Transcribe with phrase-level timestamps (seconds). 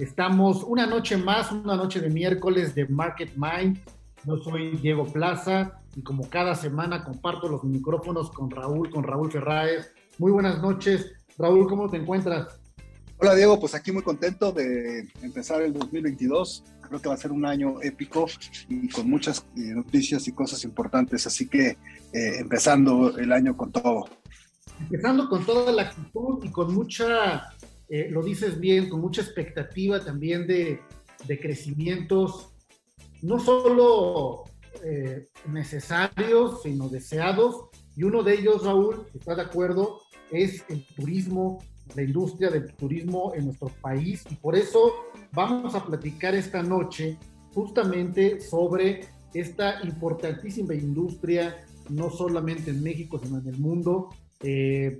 [0.00, 3.78] Estamos una noche más, una noche de miércoles de Market Mind.
[4.24, 9.30] Yo soy Diego Plaza y como cada semana comparto los micrófonos con Raúl, con Raúl
[9.30, 9.92] Ferraez.
[10.16, 11.12] Muy buenas noches.
[11.36, 12.58] Raúl, ¿cómo te encuentras?
[13.18, 16.64] Hola Diego, pues aquí muy contento de empezar el 2022.
[16.80, 18.24] Creo que va a ser un año épico
[18.70, 21.76] y con muchas eh, noticias y cosas importantes, así que
[22.14, 24.08] eh, empezando el año con todo.
[24.80, 27.52] Empezando con toda la actitud y con mucha,
[27.90, 30.80] eh, lo dices bien, con mucha expectativa también de,
[31.26, 32.54] de crecimientos,
[33.20, 34.44] no solo
[34.84, 37.68] eh, necesarios, sino deseados.
[37.96, 41.58] Y uno de ellos, Raúl, está de acuerdo, es el turismo,
[41.96, 44.24] la industria del turismo en nuestro país.
[44.30, 44.92] Y por eso
[45.32, 47.18] vamos a platicar esta noche
[47.52, 49.00] justamente sobre
[49.34, 54.10] esta importantísima industria, no solamente en México, sino en el mundo,
[54.42, 54.96] eh,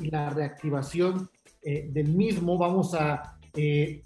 [0.00, 1.28] y la reactivación
[1.68, 2.56] eh, del mismo.
[2.56, 3.34] Vamos a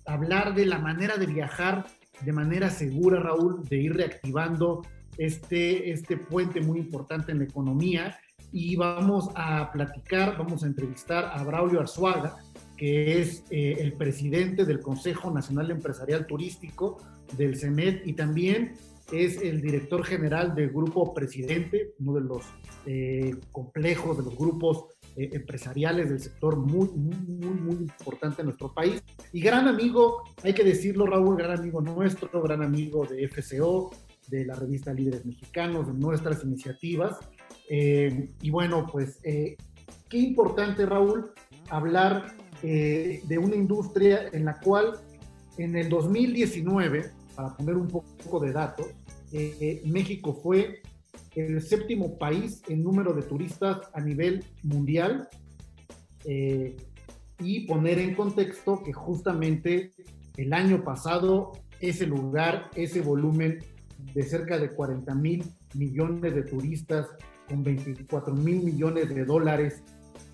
[0.06, 1.84] hablar de la manera de viajar
[2.24, 4.82] de manera segura, Raúl, de ir reactivando
[5.18, 8.18] este, este puente muy importante en la economía
[8.52, 12.36] y vamos a platicar, vamos a entrevistar a Braulio Arzuaga,
[12.76, 16.98] que es eh, el presidente del Consejo Nacional Empresarial Turístico
[17.36, 18.74] del CEMET y también
[19.10, 22.42] es el director general del Grupo Presidente, uno de los
[22.86, 24.86] eh, complejos, de los grupos
[25.16, 29.02] eh, empresariales del sector muy, muy, muy, importante en nuestro país.
[29.32, 33.90] Y gran amigo, hay que decirlo, Raúl, gran amigo nuestro, gran amigo de FCO,
[34.28, 37.18] de la revista Líderes Mexicanos, de nuestras iniciativas.
[37.68, 39.56] Eh, y bueno, pues eh,
[40.08, 41.32] qué importante, Raúl,
[41.68, 45.00] hablar eh, de una industria en la cual
[45.58, 48.86] en el 2019, para poner un poco de datos,
[49.84, 50.82] México fue
[51.34, 55.28] el séptimo país en número de turistas a nivel mundial
[56.24, 59.92] y poner en contexto que justamente
[60.36, 63.58] el año pasado ese lugar, ese volumen
[64.14, 65.44] de cerca de 40 mil
[65.74, 67.08] millones de turistas
[67.48, 69.82] con 24 mil millones de dólares,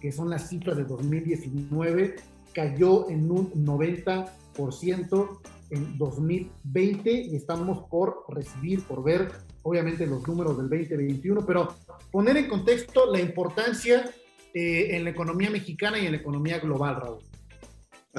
[0.00, 2.16] que son las cifras de 2019,
[2.52, 5.38] cayó en un 90%
[5.70, 9.32] en 2020 y estamos por recibir, por ver
[9.68, 11.74] obviamente los números del 2021, pero
[12.10, 14.10] poner en contexto la importancia
[14.54, 17.28] eh, en la economía mexicana y en la economía global, Raúl.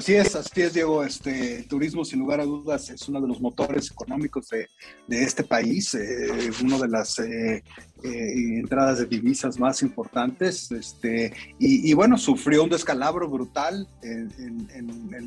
[0.00, 1.04] Así es, así es, Diego.
[1.04, 4.68] Este, el turismo, sin lugar a dudas, es uno de los motores económicos de,
[5.08, 7.62] este país, eh, una de las eh,
[8.02, 10.72] eh, entradas de divisas más importantes.
[10.72, 14.68] Este, y, bueno, sufrió un descalabro brutal en,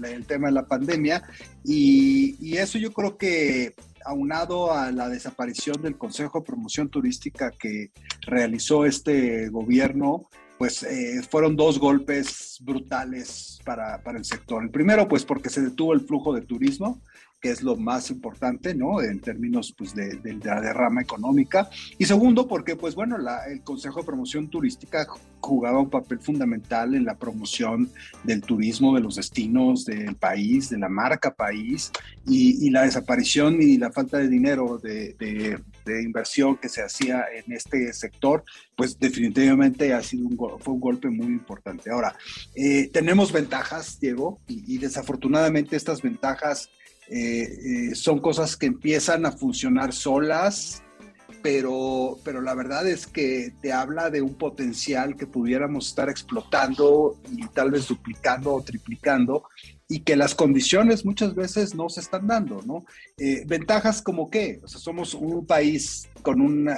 [0.06, 1.22] el tema de la pandemia.
[1.64, 7.52] Y, y, eso yo creo que aunado a la desaparición del Consejo de Promoción Turística
[7.52, 7.92] que
[8.22, 14.64] realizó este gobierno, pues eh, fueron dos golpes brutales para, el sector.
[14.64, 17.02] El primero, pues porque se detuvo el flujo de turismo,
[17.44, 19.02] que es lo más importante, ¿no?
[19.02, 21.70] En términos pues, de, la derrama económica.
[21.98, 23.18] Y segundo, porque, pues bueno,
[23.50, 25.06] el Consejo de Promoción Turística
[25.42, 27.92] jugaba un papel fundamental en la promoción
[28.24, 31.92] del turismo, de los destinos del país, de la marca país,
[32.26, 35.60] y, la desaparición y la falta de dinero de,
[36.02, 38.46] inversión que se hacía en este sector,
[38.78, 41.92] pues definitivamente ha sido un, fue un golpe muy importante.
[41.92, 42.16] Ahora,
[42.56, 46.70] eh, tenemos ventajas, Diego, y, y desafortunadamente estas ventajas
[47.10, 50.84] eh, eh, son cosas que empiezan a funcionar solas,
[51.42, 57.20] pero, pero la verdad es que te habla de un potencial que pudiéramos estar explotando
[57.32, 59.44] y tal vez duplicando o triplicando
[59.90, 62.86] y que las condiciones muchas veces no se están dando, ¿no?
[63.18, 66.78] Eh, ventajas como qué, o sea, somos un país con una,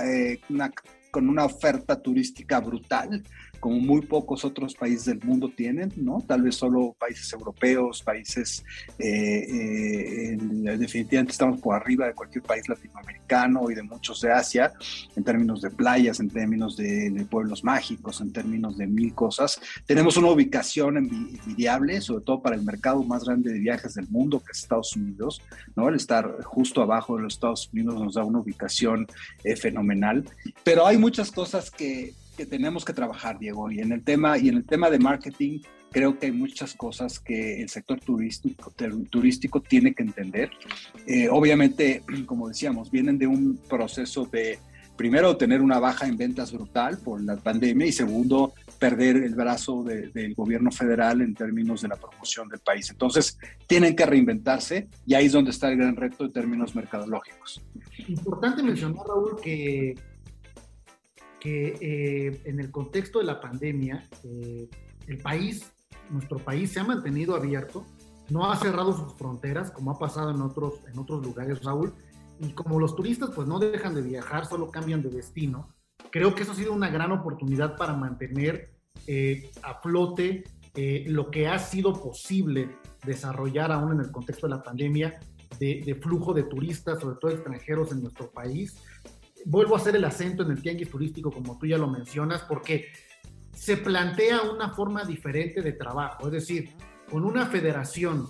[1.12, 3.24] con una oferta turística brutal,
[3.65, 6.23] como muy pocos otros países del mundo tienen, ¿no?
[6.27, 8.63] Tal vez solo países europeos, países,
[9.00, 10.38] eh, eh,
[10.77, 14.71] definitivamente estamos por arriba de cualquier país latinoamericano y de muchos de Asia,
[15.15, 19.59] en términos de playas, en términos de, pueblos mágicos, en términos de mil cosas.
[19.88, 24.44] Tenemos una ubicación envidiable, sobre todo para el mercado más grande de viajes del mundo,
[24.45, 25.41] que es Estados Unidos,
[25.75, 25.89] ¿no?
[25.89, 29.07] El estar justo abajo de los Estados Unidos nos da una ubicación
[29.44, 30.23] eh, fenomenal,
[30.63, 34.49] pero hay muchas cosas que que tenemos que trabajar, Diego, y en el tema, y
[34.49, 35.59] en el tema de marketing
[35.91, 38.73] creo que hay muchas cosas que el sector turístico,
[39.09, 40.51] turístico tiene que entender.
[41.07, 44.59] Eh, obviamente, como decíamos, vienen de un proceso de,
[44.97, 49.83] primero, tener una baja en ventas brutal por la pandemia y segundo, perder el brazo
[49.83, 52.89] del gobierno federal en términos de la promoción del país.
[52.89, 57.63] Entonces, tienen que reinventarse y ahí es donde está el gran reto en términos mercadológicos.
[58.07, 59.95] Importante mencionar, Raúl, que
[61.45, 64.68] eh, en el contexto de la pandemia, eh,
[65.07, 65.71] el país,
[66.09, 67.86] nuestro país se ha mantenido abierto,
[68.30, 71.94] no ha cerrado sus fronteras como ha pasado en otros, en otros lugares, Raúl,
[72.39, 75.69] y como los turistas pues no dejan de viajar, solo cambian de destino,
[76.12, 78.71] creo que eso ha sido una gran oportunidad para mantener
[79.06, 80.44] eh, a flote
[81.06, 82.69] lo que ha sido posible
[83.06, 85.18] desarrollar aún en el contexto de la pandemia
[85.57, 88.75] de, de flujo de turistas, sobre todo extranjeros en nuestro país
[89.45, 92.88] vuelvo a hacer el acento en el tianguis turístico, como tú ya lo mencionas, porque
[93.53, 96.71] se plantea una forma diferente de trabajo, es decir,
[97.09, 98.27] con una federación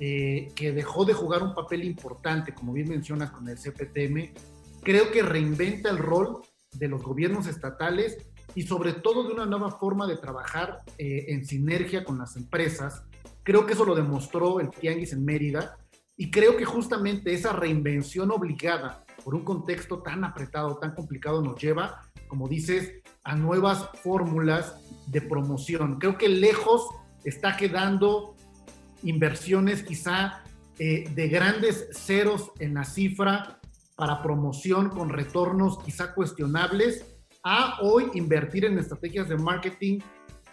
[0.00, 4.32] eh, que dejó de jugar un papel importante, como bien mencionas con el CPTM,
[4.82, 6.40] creo que reinventa el rol
[6.72, 8.16] de los gobiernos estatales
[8.54, 13.02] y sobre todo de una nueva forma de trabajar eh, en sinergia con las empresas.
[13.42, 15.76] Creo que eso lo demostró el Tianguis en Mérida
[16.20, 21.60] y creo que justamente esa reinvención obligada por un contexto tan apretado, tan complicado, nos
[21.62, 22.92] lleva, como dices,
[23.22, 24.74] a nuevas fórmulas
[25.06, 26.00] de promoción.
[26.00, 26.88] Creo que lejos
[27.24, 28.34] está quedando
[29.04, 30.42] inversiones quizá
[30.80, 33.60] eh, de grandes ceros en la cifra
[33.94, 37.04] para promoción con retornos quizá cuestionables,
[37.44, 40.00] a hoy invertir en estrategias de marketing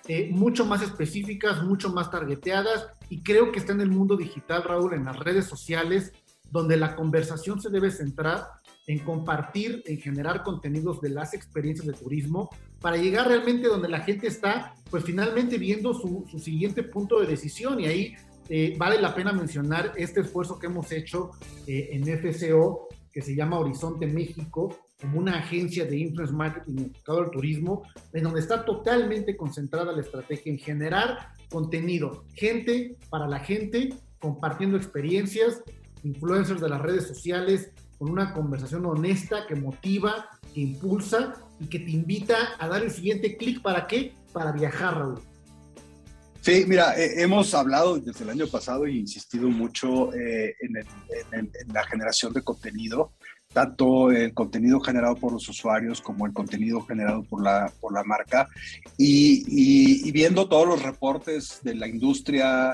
[0.08, 4.64] eh, mucho más específicas, mucho más targeteadas y creo que está en el mundo digital,
[4.64, 6.12] Raúl, en las redes sociales,
[6.52, 8.46] donde la conversación se debe centrar
[8.88, 12.50] en compartir, en generar contenidos de las experiencias de turismo
[12.80, 17.80] para llegar realmente donde la gente está, pues finalmente viendo su, siguiente punto de decisión.
[17.80, 18.16] Y ahí
[18.48, 21.32] eh, vale la pena mencionar este esfuerzo que hemos hecho
[21.66, 27.20] eh, en FCO, que se llama Horizonte México, como una agencia de influence marketing enfocado
[27.20, 33.40] al turismo, en donde está totalmente concentrada la estrategia en generar contenido, gente para la
[33.40, 35.62] gente, compartiendo experiencias,
[36.04, 41.80] influencers de las redes sociales, con una conversación honesta que motiva, que impulsa y que
[41.80, 43.62] te invita a dar el siguiente clic.
[43.62, 44.16] ¿Para qué?
[44.34, 45.22] Para viajar, Raúl.
[46.46, 51.84] Sí, mira, eh, hemos hablado desde el año pasado y insistido mucho eh, en, la
[51.88, 53.14] generación de contenido,
[53.56, 58.04] tanto el contenido generado por los usuarios como el contenido generado por la, por la
[58.04, 58.50] marca,
[58.98, 62.74] y viendo todos los reportes de la industria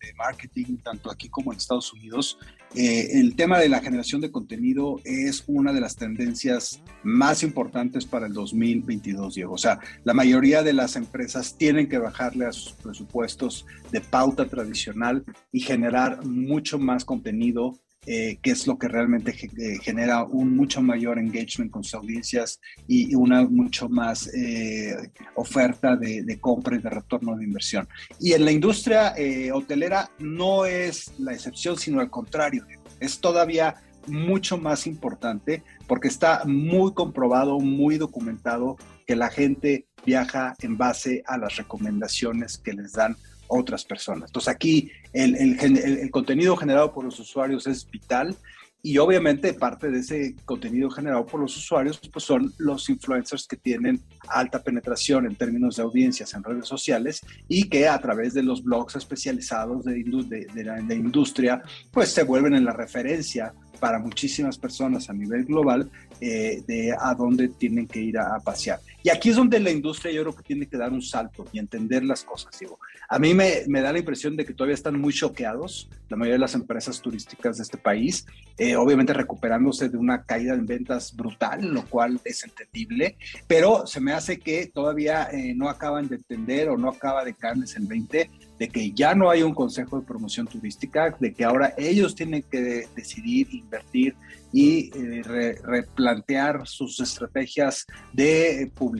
[0.00, 2.38] de marketing, tanto aquí como en Estados Unidos,
[2.74, 8.04] eh, el tema de la generación de contenido es una de las tendencias más importantes
[8.04, 9.54] para el 2022, Diego.
[9.54, 14.46] O sea, la mayoría de las empresas tienen que bajarle a sus presupuestos de pauta
[14.46, 20.56] tradicional y generar mucho más contenido eh, que es lo que realmente eh, genera un
[20.56, 24.96] mucho mayor engagement con sus audiencias y, una mucho más eh,
[25.34, 27.86] oferta de, compra y de retorno de inversión.
[28.18, 29.14] Y en la industria
[29.52, 32.64] hotelera no es la excepción, sino al contrario,
[33.00, 33.74] es todavía
[34.06, 38.76] mucho más importante porque está muy comprobado, muy documentado
[39.06, 43.16] que la gente viaja en base a las recomendaciones que les dan
[43.48, 44.28] otras personas.
[44.28, 48.36] Entonces aquí el, el contenido generado por los usuarios es vital
[48.82, 53.56] y obviamente parte de ese contenido generado por los usuarios pues son los influencers que
[53.56, 58.44] tienen alta penetración en términos de audiencias en redes sociales y que a través de
[58.44, 63.98] los blogs especializados de, de, la, de industria pues se vuelven en la referencia para
[63.98, 65.90] muchísimas personas a nivel global
[66.20, 68.80] eh, de a dónde tienen que ir a, pasear.
[69.08, 71.58] Y aquí es donde la industria yo creo que tiene que dar un salto y
[71.58, 72.58] entender las cosas.
[72.60, 76.16] Digo, a mí me, me da la impresión de que todavía están muy choqueados la
[76.16, 80.66] mayoría de las empresas turísticas de este país, eh, obviamente recuperándose de una caída en
[80.66, 86.08] ventas brutal, lo cual es entendible, pero se me hace que todavía eh, no acaban
[86.08, 89.54] de entender o no acaba de caerles el 20 de que ya no hay un
[89.54, 94.16] consejo de promoción turística, de que ahora ellos tienen que decidir, invertir
[94.52, 95.22] y eh,
[95.62, 98.97] replantear sus estrategias de publicidad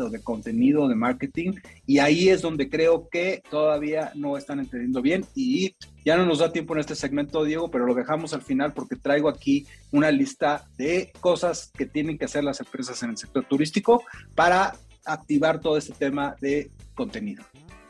[0.00, 1.52] o de contenido, de marketing.
[1.86, 5.24] Y ahí es donde creo que todavía no están entendiendo bien.
[5.34, 8.72] Y ya no nos da tiempo en este segmento, Diego, pero lo dejamos al final
[8.72, 13.16] porque traigo aquí una lista de cosas que tienen que hacer las empresas en el
[13.16, 14.02] sector turístico
[14.34, 14.74] para
[15.04, 17.44] activar todo este tema de contenido.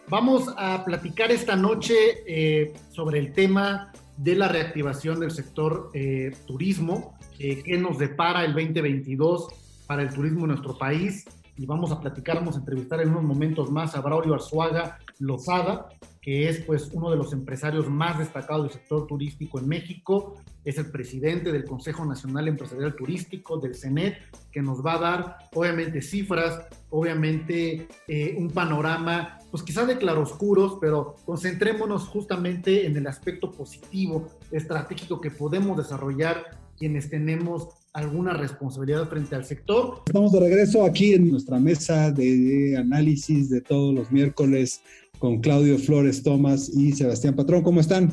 [0.09, 1.95] Vamos a platicar esta noche
[2.27, 8.45] eh, sobre el tema de la reactivación del sector eh, turismo, eh, qué nos depara
[8.45, 9.49] el 2022
[9.87, 11.25] para el turismo en nuestro país.
[11.59, 15.89] Y vamos a platicar, vamos a entrevistar en unos momentos más a Braulio Arzuaga Lozada,
[16.21, 20.35] que es pues uno de los empresarios más destacados del sector turístico en México,
[20.65, 24.19] es el presidente del Consejo Nacional Empresarial Turístico, del CENET,
[24.51, 30.79] que nos va a dar obviamente cifras, obviamente eh, un panorama, pues quizás de claroscuros,
[30.81, 39.09] pero concentrémonos justamente en el aspecto positivo, estratégico que podemos desarrollar quienes tenemos alguna responsabilidad
[39.09, 40.03] frente al sector.
[40.07, 44.83] Estamos de regreso aquí en nuestra mesa de análisis de todos los miércoles
[45.19, 47.62] con Claudio Flores Tomás y Sebastián Patrón.
[47.62, 48.12] ¿Cómo están?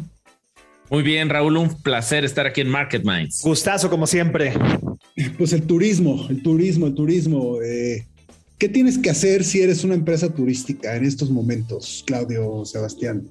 [0.90, 3.42] Muy bien, Raúl, un placer estar aquí en Market Minds.
[3.44, 4.54] Gustazo, como siempre.
[5.38, 7.62] Pues el turismo, el turismo, el turismo.
[7.62, 8.06] Eh,
[8.58, 13.28] ¿Qué tienes que hacer si eres una empresa turística en estos momentos, Claudio, Sebastián?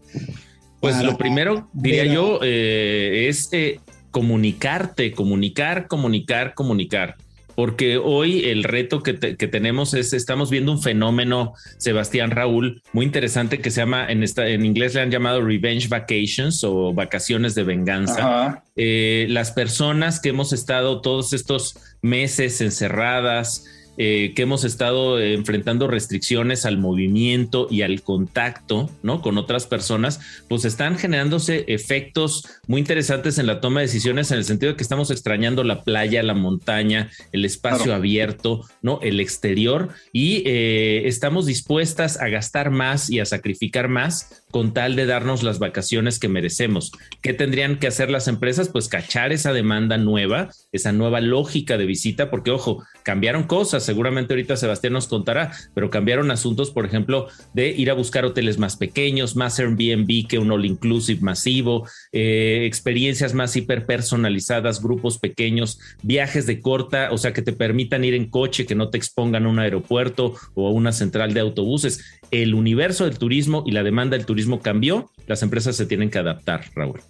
[0.80, 3.80] Pues lo primero, diría yo, eh, es eh,
[4.12, 7.16] comunicarte, comunicar, comunicar, comunicar
[7.54, 13.60] porque hoy el reto que, tenemos es, estamos viendo un fenómeno, Sebastián Raúl, muy interesante
[13.60, 17.64] que se llama, en, esta, en inglés le han llamado revenge vacations o vacaciones de
[17.64, 18.62] venganza.
[18.76, 23.66] Eh, las personas que hemos estado todos estos meses encerradas,
[23.98, 29.20] eh, que hemos estado enfrentando restricciones al movimiento y al contacto, ¿no?
[29.20, 34.38] Con otras personas, pues están generándose efectos muy interesantes en la toma de decisiones en
[34.38, 38.98] el sentido de que estamos extrañando la playa, la montaña, el espacio abierto, ¿no?
[39.02, 44.96] El exterior y eh, estamos dispuestas a gastar más y a sacrificar más con tal
[44.96, 46.92] de darnos las vacaciones que merecemos.
[47.22, 48.68] ¿Qué tendrían que hacer las empresas?
[48.68, 54.32] Pues cachar esa demanda nueva, esa nueva lógica de visita, porque ojo, cambiaron cosas, seguramente
[54.32, 58.76] ahorita Sebastián nos contará, pero cambiaron asuntos, por ejemplo, de ir a buscar hoteles más
[58.76, 65.78] pequeños, más Airbnb que un all inclusive masivo, eh, experiencias más hiper personalizadas, grupos pequeños,
[66.02, 69.46] viajes de corta, o sea, que te permitan ir en coche, que no te expongan
[69.46, 72.20] a un aeropuerto o a una central de autobuses.
[72.30, 76.18] El universo del turismo y la demanda del turismo cambió, las empresas se tienen que
[76.18, 77.00] adaptar, Raúl.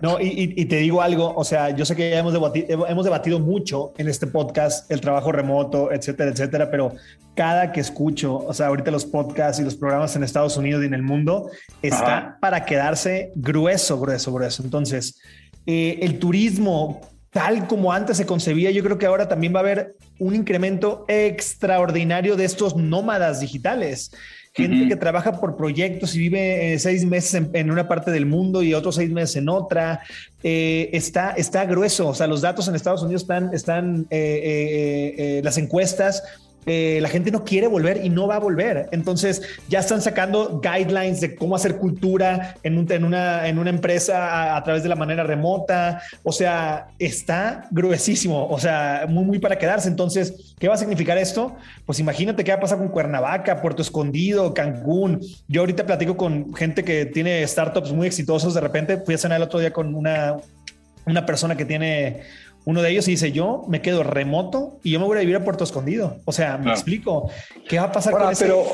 [0.00, 3.38] No, y, te digo algo, o sea, yo sé que ya hemos debatido, hemos debatido
[3.38, 6.92] mucho en este podcast el trabajo remoto, etcétera, etcétera, pero
[7.34, 10.86] cada que escucho, o sea, ahorita los podcasts y los programas en Estados Unidos y
[10.86, 11.50] en el mundo,
[11.82, 14.62] está para quedarse grueso, grueso, grueso.
[14.62, 15.20] Entonces,
[15.66, 17.00] eh, el turismo,
[17.30, 21.04] tal como antes se concebía, yo creo que ahora también va a haber un incremento
[21.08, 24.12] extraordinario de estos nómadas digitales
[24.54, 28.62] gente que trabaja por proyectos y vive eh, seis meses en, una parte del mundo
[28.62, 30.00] y otros seis meses en otra.
[30.42, 32.08] Eh, está, está grueso.
[32.08, 36.22] O sea, los datos en Estados Unidos están, están eh, las encuestas
[36.66, 38.88] eh, la gente no quiere volver y no va a volver.
[38.92, 44.88] Entonces ya están sacando guidelines de cómo hacer cultura en, una, empresa a, través de
[44.88, 46.02] la manera remota.
[46.22, 49.88] O sea, está gruesísimo, o sea, muy, muy para quedarse.
[49.88, 51.56] Entonces, ¿qué va a significar esto?
[51.86, 55.20] Pues imagínate qué va a pasar con Cuernavaca, Puerto Escondido, Cancún.
[55.48, 58.54] Yo ahorita platico con gente que tiene startups muy exitosos.
[58.54, 60.40] De repente fui a cenar el otro día con una
[61.26, 62.22] persona que tiene
[62.64, 65.44] uno de ellos dice, yo me quedo remoto y yo me voy a vivir a
[65.44, 66.18] Puerto Escondido.
[66.24, 67.30] O sea, me explico,
[67.68, 68.40] ¿qué va a pasar con eso?
[68.40, 68.64] Pero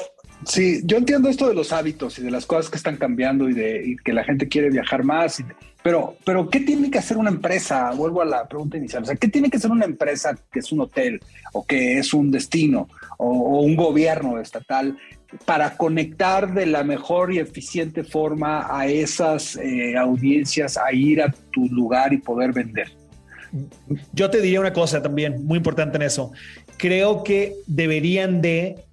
[0.44, 3.54] sí, yo entiendo esto de los hábitos y de las cosas que están cambiando y
[3.54, 5.42] de que la gente quiere viajar más.
[5.82, 7.90] pero, pero, ¿qué tiene que hacer una empresa?
[7.90, 9.02] Vuelvo a la pregunta inicial.
[9.02, 11.20] O sea, ¿qué tiene que hacer una empresa que es un hotel
[11.52, 14.96] o que es un destino o, un gobierno estatal
[15.44, 21.32] para conectar de la mejor y eficiente forma a esas eh, audiencias a ir a
[21.50, 22.99] tu lugar y poder vender?
[24.12, 26.32] Yo te diría una cosa también muy importante en eso.
[26.76, 28.84] Creo que deberían de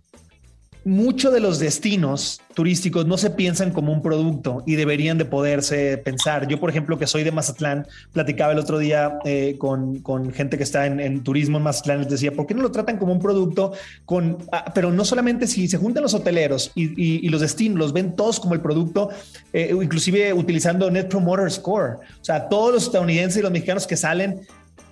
[0.88, 5.98] muchos de los destinos turísticos no se piensan como un producto y deberían de poderse
[5.98, 6.48] pensar.
[6.48, 10.02] Yo, por ejemplo, que soy de Mazatlán, platicaba el otro día eh, con,
[10.34, 13.12] gente que está en, turismo en Mazatlán, les decía, ¿por qué no lo tratan como
[13.12, 13.74] un producto?
[14.06, 18.16] Con, ah, pero no solamente si se juntan los hoteleros y, los destinos, los ven
[18.16, 19.10] todos como el producto,
[19.52, 21.98] eh, inclusive utilizando Net Promoter Score.
[22.22, 24.40] O sea, todos los estadounidenses y los mexicanos que salen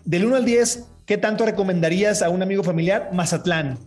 [0.04, 3.12] del 1 al 10, ¿qué tanto recomendarías a un amigo familiar?
[3.14, 3.78] Mazatlán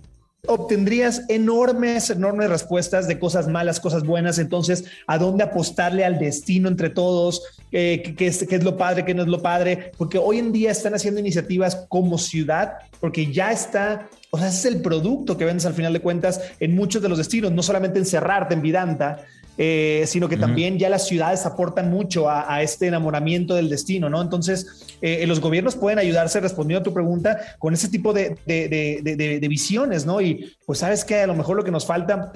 [0.47, 4.39] obtendrías enormes, enormes respuestas de cosas malas, cosas buenas.
[4.39, 7.43] Entonces, ¿a dónde apostarle al destino entre todos?
[7.73, 9.93] Eh, ¿qué, es, lo padre, qué no es lo padre?
[9.97, 14.65] Porque hoy en día están haciendo iniciativas como ciudad, porque ya está, o sea, es
[14.65, 17.99] el producto que vendes al final de cuentas en muchos de los destinos, no solamente
[17.99, 19.25] encerrarte en Vidanta,
[19.61, 24.23] eh, sino que también ya las ciudades aportan mucho a, este enamoramiento del destino, ¿no?
[24.23, 28.37] Entonces, eh, los gobiernos pueden ayudarse, respondiendo a tu pregunta, con ese tipo de,
[29.51, 30.21] visiones, ¿no?
[30.21, 32.31] Y pues sabes que a lo mejor lo que nos falta,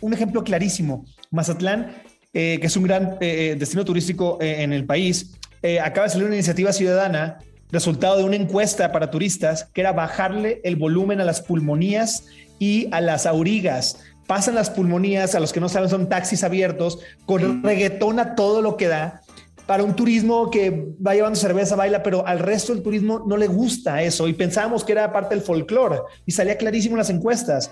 [0.00, 1.94] un ejemplo clarísimo, Mazatlán,
[2.32, 5.34] eh, que es un gran destino turístico en el país,
[5.80, 7.38] acaba de salir una iniciativa ciudadana
[7.70, 12.24] resultado de una encuesta para turistas que era bajarle el volumen a las pulmonías
[12.58, 16.98] y a las aurigas pasan las pulmonías, a los que no saben son taxis abiertos,
[17.26, 19.20] con reggaetón a todo lo que da,
[19.66, 23.46] para un turismo que va llevando cerveza, baila, pero al resto del turismo no le
[23.46, 27.70] gusta eso y pensábamos que era parte del folclore y salía clarísimo en las encuestas.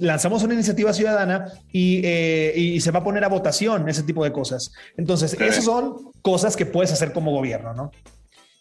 [0.00, 4.30] Lanzamos una iniciativa ciudadana eh, y, se va a poner a votación ese tipo de
[4.30, 4.72] cosas.
[4.96, 7.90] Entonces, esas son cosas que puedes hacer como gobierno, ¿no?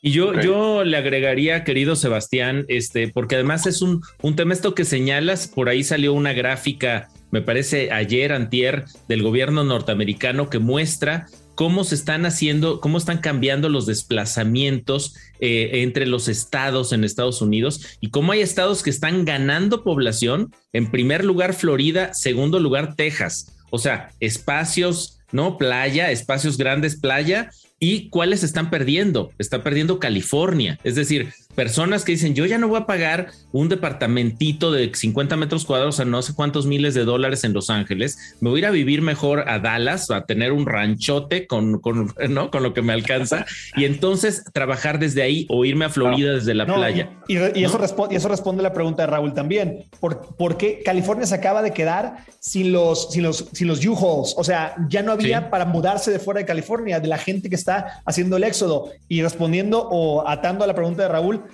[0.07, 4.73] Y yo, yo le agregaría, querido Sebastián, este, porque además es un, un tema esto
[4.73, 10.59] que señalas, por ahí salió una gráfica, me parece ayer, antier, del gobierno norteamericano que
[10.59, 17.03] muestra cómo se están haciendo, cómo están cambiando los desplazamientos eh, entre los estados en
[17.03, 20.53] Estados Unidos y cómo hay estados que están ganando población.
[20.71, 23.57] En primer lugar, Florida, segundo lugar, Texas.
[23.71, 25.57] O sea, espacios, ¿no?
[25.57, 29.31] Playa, espacios grandes, playa, y cuáles están perdiendo.
[29.37, 30.79] Está perdiendo California.
[30.83, 35.37] Es decir, personas que dicen, yo ya no voy a pagar un departamentito de 50
[35.37, 38.59] metros cuadrados a no sé cuántos miles de dólares en Los Ángeles, me voy a
[38.59, 42.51] ir a vivir mejor a Dallas, a tener un ranchote con, con, ¿no?
[42.51, 46.53] con lo que me alcanza y entonces trabajar desde ahí o irme a Florida desde
[46.53, 47.09] la playa.
[47.27, 49.85] Y, eso responde, y eso responde la pregunta de Raúl también.
[49.99, 54.35] ¿Por, ¿Por, qué California se acaba de quedar sin los, sin los, sin los U-Hauls?
[54.37, 57.55] O sea, ya no había para mudarse de fuera de California, de la gente que
[57.55, 58.91] está haciendo el éxodo.
[59.07, 61.46] Y respondiendo o atando a la pregunta de Raúl,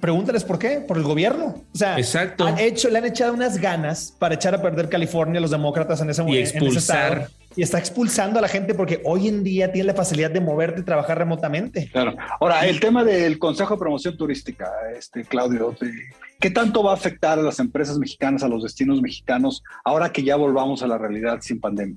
[0.00, 1.62] pregúntales por qué, por el gobierno.
[1.72, 2.46] O sea, Exacto.
[2.46, 6.10] Han hecho, le han echado unas ganas para echar a perder California los demócratas en
[6.10, 6.38] ese momento.
[6.38, 7.28] Y expulsar.
[7.54, 10.80] y está expulsando a la gente porque hoy en día tiene la facilidad de moverte
[10.80, 11.88] y trabajar remotamente.
[11.92, 12.16] Claro.
[12.40, 15.76] Ahora, el tema del Consejo de Promoción Turística, este Claudio,
[16.40, 20.22] ¿qué tanto va a afectar a las empresas mexicanas, a los destinos mexicanos, ahora que
[20.22, 21.96] ya volvamos a la realidad sin pandemia?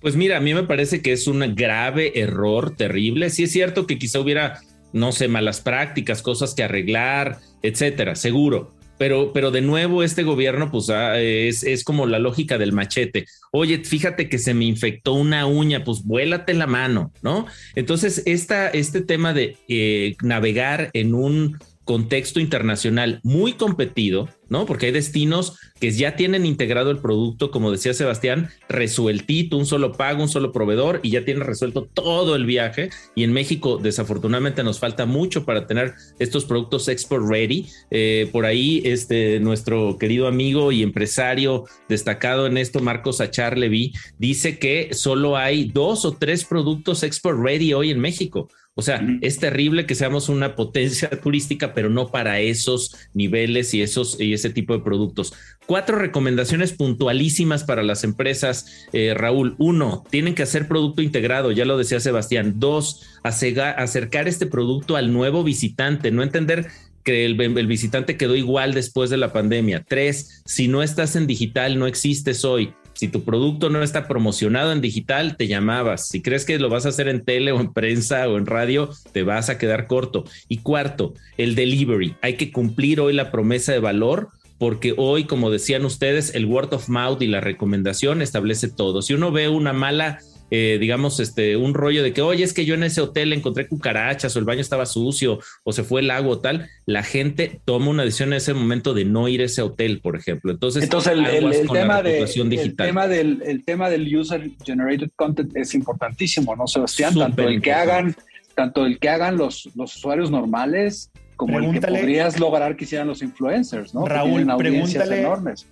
[0.00, 3.30] Pues mira, a mí me parece que es un grave error terrible.
[3.30, 4.60] Sí es cierto que quizá hubiera
[4.92, 8.74] no sé, malas prácticas, cosas que arreglar, etcétera, seguro.
[8.98, 13.26] Pero, pero de nuevo, este gobierno, pues ah, es, es, como la lógica del machete.
[13.50, 17.46] Oye, fíjate que se me infectó una uña, pues vuélate la mano, ¿no?
[17.74, 24.66] Entonces, esta, este tema de eh, navegar en un contexto internacional muy competido, ¿no?
[24.66, 29.92] Porque hay destinos que ya tienen integrado el producto, como decía Sebastián, resueltito, un solo
[29.92, 32.90] pago, un solo proveedor y ya tiene resuelto todo el viaje.
[33.14, 37.66] Y en México, desafortunadamente, nos falta mucho para tener estos productos export ready.
[37.90, 43.92] Eh, por ahí, este, nuestro querido amigo y empresario destacado en esto, Marcos Achar Levy,
[44.18, 48.48] dice que solo hay dos o tres productos export ready hoy en México.
[48.74, 53.82] O sea, es terrible que seamos una potencia turística, pero no para esos niveles y
[53.82, 55.34] esos y ese tipo de productos.
[55.66, 59.56] Cuatro recomendaciones puntualísimas para las empresas, eh, Raúl.
[59.58, 62.54] Uno, tienen que hacer producto integrado, ya lo decía Sebastián.
[62.56, 66.68] Dos, acercar este producto al nuevo visitante, no entender
[67.04, 69.84] que el, el, visitante quedó igual después de la pandemia.
[69.86, 72.72] Tres, si no estás en digital, no existes hoy.
[72.94, 76.08] Si tu producto no está promocionado en digital, te llamabas.
[76.08, 78.90] Si crees que lo vas a hacer en tele o en prensa o en radio,
[79.12, 80.24] te vas a quedar corto.
[80.48, 82.16] Y cuarto, el delivery.
[82.22, 86.72] Hay que cumplir hoy la promesa de valor porque hoy, como decían ustedes, el word
[86.72, 89.02] of mouth y la recomendación establece todo.
[89.02, 90.20] Si uno ve una mala
[90.54, 93.66] eh, digamos, este, un rollo de que, oye, es que yo en ese hotel encontré
[93.66, 97.62] cucarachas o el baño estaba sucio o se fue el lago o tal, la gente
[97.64, 100.52] toma una decisión en ese momento de no ir a ese hotel, por ejemplo.
[100.52, 101.24] Entonces, Entonces el,
[101.68, 107.14] tema de, el, tema del, el tema del user generated content es importantísimo, ¿no, Sebastián?
[107.14, 108.14] tanto el que hagan,
[108.54, 113.08] tanto el que hagan los, los usuarios normales como el que podrías lograr que hicieran
[113.08, 114.06] los influencers, ¿no?
[114.06, 115.26] Raúl, pregúntale,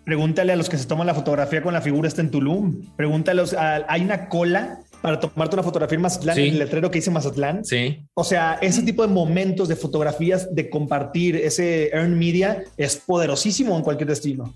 [0.05, 2.83] pregúntale a los que se toman la fotografía con la figura está en Tulum.
[2.97, 3.43] Pregúntale,
[3.89, 7.65] hay una cola para tomarte una fotografía en Mazatlán, el letrero que dice Mazatlán.
[7.65, 8.03] Sí.
[8.15, 13.77] O sea, ese tipo de momentos de fotografías, de compartir ese earn media es poderosísimo
[13.77, 14.55] en cualquier destino.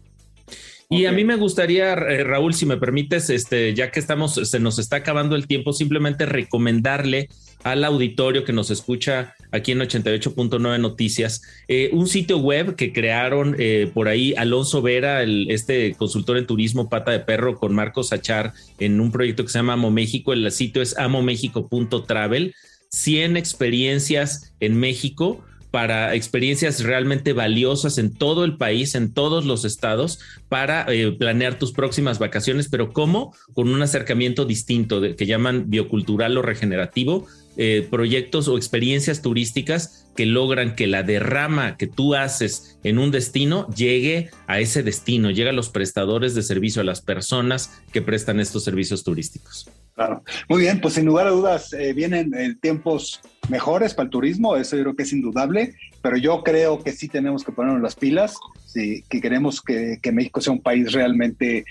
[0.91, 4.61] Y a mí me gustaría, eh, Raúl, si me permites, este, ya que estamos, se
[4.61, 7.29] nos está acabando el tiempo, simplemente recomendarle
[7.63, 13.55] al auditorio que nos escucha aquí en 88.9 Noticias, eh, un sitio web que crearon
[13.59, 18.13] eh, por ahí Alonso Vera, el, este consultor en turismo pata de perro con Marcos
[18.13, 20.33] Achar en un proyecto que se llama Amo México.
[20.33, 22.55] El sitio es amomexico.travel.
[22.91, 29.65] 100 experiencias en México para experiencias realmente valiosas en todo el país, en todos los
[29.65, 33.35] estados, para eh, planear tus próximas vacaciones, pero ¿cómo?
[33.55, 40.27] Con un acercamiento distinto que llaman biocultural o regenerativo, eh, proyectos o experiencias turísticas que
[40.27, 45.51] logran que la derrama que tú haces en un destino llegue a ese destino, llegue
[45.51, 49.69] a los prestadores de servicio, a las personas que prestan estos servicios turísticos.
[49.95, 50.25] Claro.
[50.49, 54.57] Muy bien, pues sin lugar a dudas eh, vienen eh, tiempos mejores para el turismo,
[54.57, 57.95] eso yo creo que es indudable, pero yo creo que sí tenemos que ponernos las
[57.95, 61.65] pilas, sí, que queremos que, que México sea un país realmente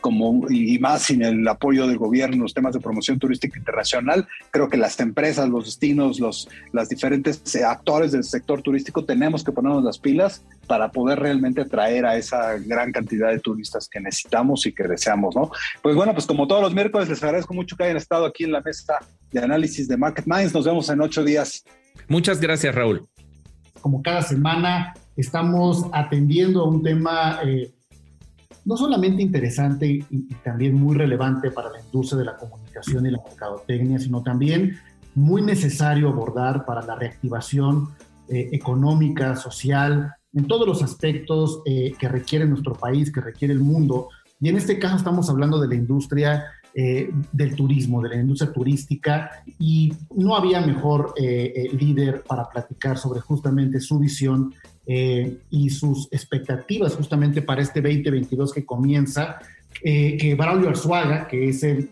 [0.00, 4.68] como, y más sin el apoyo del gobierno los temas de promoción turística internacional, creo
[4.68, 9.52] que las empresas, los destinos, los las diferentes eh, actores del sector turístico tenemos que
[9.52, 14.66] ponernos las pilas para poder realmente atraer a esa gran cantidad de turistas que necesitamos
[14.66, 15.50] y que deseamos, ¿no?
[15.82, 18.52] Pues bueno, pues como todos los miércoles, les agradezco mucho que hayan estado aquí en
[18.52, 18.98] la mesa
[19.32, 20.54] de análisis de Market Minds.
[20.54, 21.64] Nos vemos en días.
[22.08, 23.06] Muchas gracias, Raúl.
[23.80, 27.74] Como cada semana, estamos atendiendo a un tema eh,
[28.64, 33.22] no solamente interesante y, también muy relevante para la industria de la comunicación y la
[33.22, 34.78] mercadotecnia, sino también
[35.14, 37.90] muy necesario abordar para la reactivación
[38.28, 43.60] eh, económica, social, en todos los aspectos eh, que requiere nuestro país, que requiere el
[43.60, 44.08] mundo.
[44.40, 48.52] Y en este caso estamos hablando de la industria eh, del turismo, de la industria
[48.52, 54.52] turística, y no había mejor líder para platicar sobre justamente su visión
[54.86, 59.38] y sus expectativas justamente para este 2022 que comienza,
[59.82, 61.88] que Braulio Arzuaga, que es el,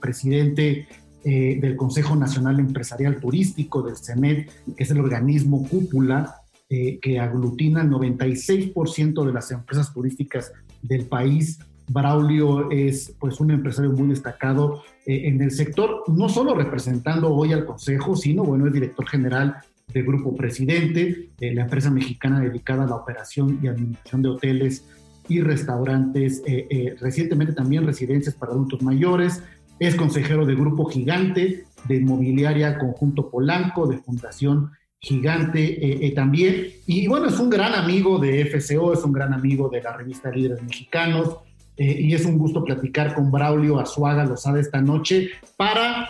[0.00, 0.86] presidente
[1.22, 6.40] del Consejo Nacional Empresarial Turístico, del CENET, que es el organismo cúpula
[6.72, 11.58] eh, que aglutina el 96% de las empresas turísticas del país.
[11.92, 17.52] Braulio es pues un empresario muy destacado eh, en el sector, no solo representando hoy
[17.52, 19.56] al Consejo, sino bueno, es director general
[19.92, 24.84] del Grupo Presidente, de la empresa mexicana dedicada a la operación y administración de hoteles
[25.28, 29.42] y restaurantes, eh, recientemente también residencias para adultos mayores,
[29.80, 36.68] es consejero del Grupo Gigante, de Inmobiliaria Conjunto Polanco, de Fundación gigante eh, eh, también.
[36.86, 40.30] Y bueno, es un gran amigo de FCO, es un gran amigo de la revista
[40.30, 41.38] Líderes Mexicanos.
[41.80, 46.08] Eh, y es un gusto platicar con Braulio Azuaga sabe esta noche para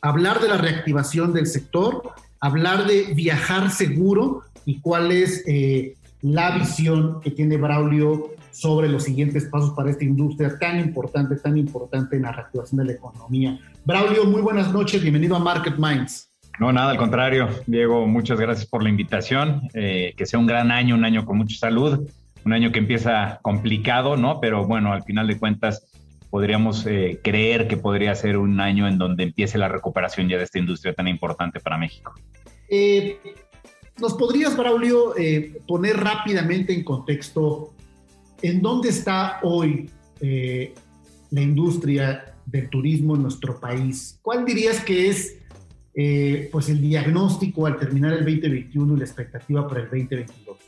[0.00, 2.02] hablar de la reactivación del sector,
[2.40, 5.44] hablar de viajar seguro y cuál es
[6.22, 11.58] la visión que tiene Braulio sobre los siguientes pasos para esta industria tan importante, tan
[11.58, 13.58] importante en la reactivación de la economía.
[13.84, 16.32] Braulio, muy buenas noches, bienvenido a Market Minds.
[16.58, 17.48] No, nada, al contrario.
[17.66, 19.68] Diego, muchas gracias por la invitación.
[19.74, 22.08] Eh, que sea un gran año, un año con mucha salud,
[22.46, 24.40] un año que empieza complicado, ¿no?
[24.40, 25.86] Pero bueno, al final de cuentas
[26.30, 30.44] podríamos eh, creer que podría ser un año en donde empiece la recuperación ya de
[30.44, 32.14] esta industria tan importante para México.
[32.68, 33.18] Eh,
[33.98, 35.14] ¿Nos podrías, Braulio,
[35.66, 37.72] poner rápidamente en contexto
[38.42, 44.18] en dónde está hoy la industria del turismo en nuestro país?
[44.22, 45.38] ¿Cuál dirías que es
[45.94, 50.58] eh, pues el diagnóstico al terminar el 2021 y la expectativa para el 2022?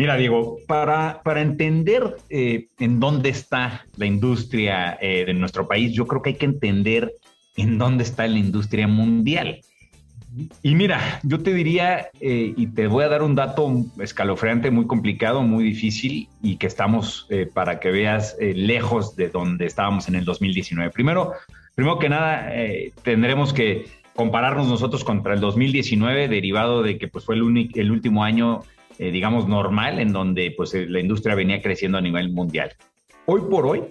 [0.00, 5.92] Mira, Diego, para, para entender eh, en dónde está la industria eh, de nuestro país,
[5.92, 7.12] yo creo que hay que entender
[7.54, 9.60] en dónde está la industria mundial.
[10.62, 15.42] Y mira, yo te diría, y te voy a dar un dato escalofriante, muy complicado,
[15.42, 20.92] muy difícil, y que estamos, para que veas, lejos de donde estábamos en el 2019.
[20.92, 21.34] Primero,
[21.74, 22.50] primero que nada,
[23.02, 23.84] tendremos que
[24.14, 28.62] compararnos nosotros contra el 2019, derivado de que pues, fue el, el último año,
[29.00, 32.72] eh, digamos, normal, en donde pues, eh, la industria venía creciendo a nivel mundial.
[33.26, 33.82] Hoy por hoy,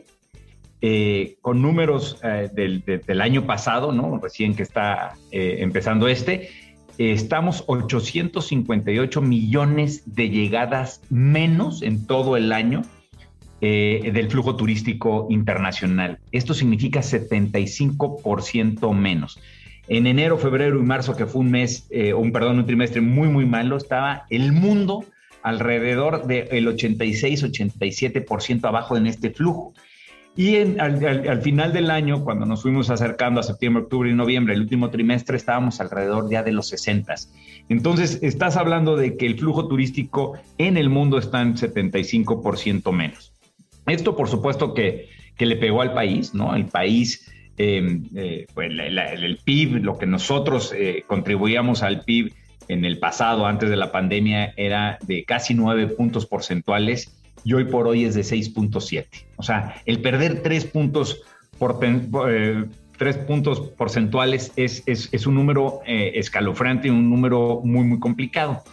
[0.82, 4.18] eh, con números eh, del, año pasado, ¿no?
[4.18, 6.50] Recién que está eh, empezando este,
[6.98, 12.84] estamos 858 millones de llegadas menos en todo el año
[13.62, 16.20] del flujo turístico internacional.
[16.32, 19.38] Esto significa 75% menos.
[19.90, 23.46] En enero, febrero y marzo, que fue un mes, un perdón, un trimestre muy, muy
[23.46, 25.04] malo, estaba el mundo
[25.42, 29.74] alrededor del 86-87% abajo en este flujo.
[30.36, 34.62] Y al, final del año, cuando nos fuimos acercando a septiembre, octubre y noviembre, el
[34.62, 37.14] último trimestre, estábamos alrededor ya de los 60.
[37.68, 43.34] Entonces, estás hablando de que el flujo turístico en el mundo está en 75% menos.
[43.86, 46.56] Esto, por supuesto, que, que, le pegó al país, ¿no?
[46.56, 52.34] El país, em, eh, pues, el PIB, lo que nosotros eh, contribuíamos al PIB
[52.70, 57.66] en el pasado, antes de la pandemia, era de casi 9 puntos porcentuales y hoy
[57.66, 59.06] por hoy es de 6.7.
[59.38, 61.22] O sea, el perder tres puntos,
[61.58, 62.66] por, eh,
[62.98, 68.64] tres puntos porcentuales es, es, un número eh, escalofriante, un número muy, muy complicado.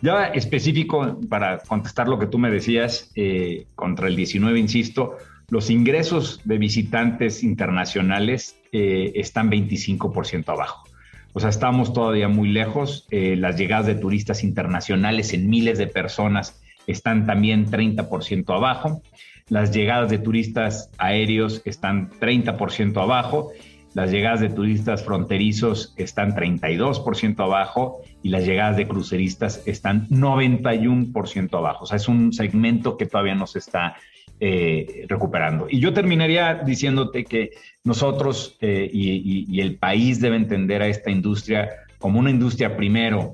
[0.00, 5.18] Ya específico, para contestar lo que tú me decías, eh, contra el 19, insisto,
[5.48, 10.84] los ingresos de visitantes internacionales están 25% abajo.
[11.32, 13.06] O sea, estamos todavía muy lejos.
[13.10, 19.02] las llegadas de turistas internacionales en miles de personas están también 30% abajo.
[19.48, 23.50] Las llegadas de turistas aéreos están 30% abajo.
[23.94, 31.56] Las llegadas de turistas fronterizos están 32% abajo y las llegadas de cruceristas están 91%
[31.56, 31.84] abajo.
[31.84, 33.96] O sea, es un segmento que todavía no se está
[34.40, 35.66] eh, recuperando.
[35.68, 37.50] Y yo terminaría diciéndote que
[37.82, 43.32] nosotros eh, y el país debe entender a esta industria como una industria primero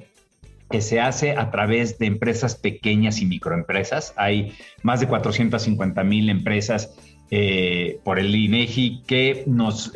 [0.70, 4.14] que se hace a través de empresas pequeñas y microempresas.
[4.16, 6.96] Hay más de 450 mil empresas
[7.30, 9.92] eh, por el INEGI que nos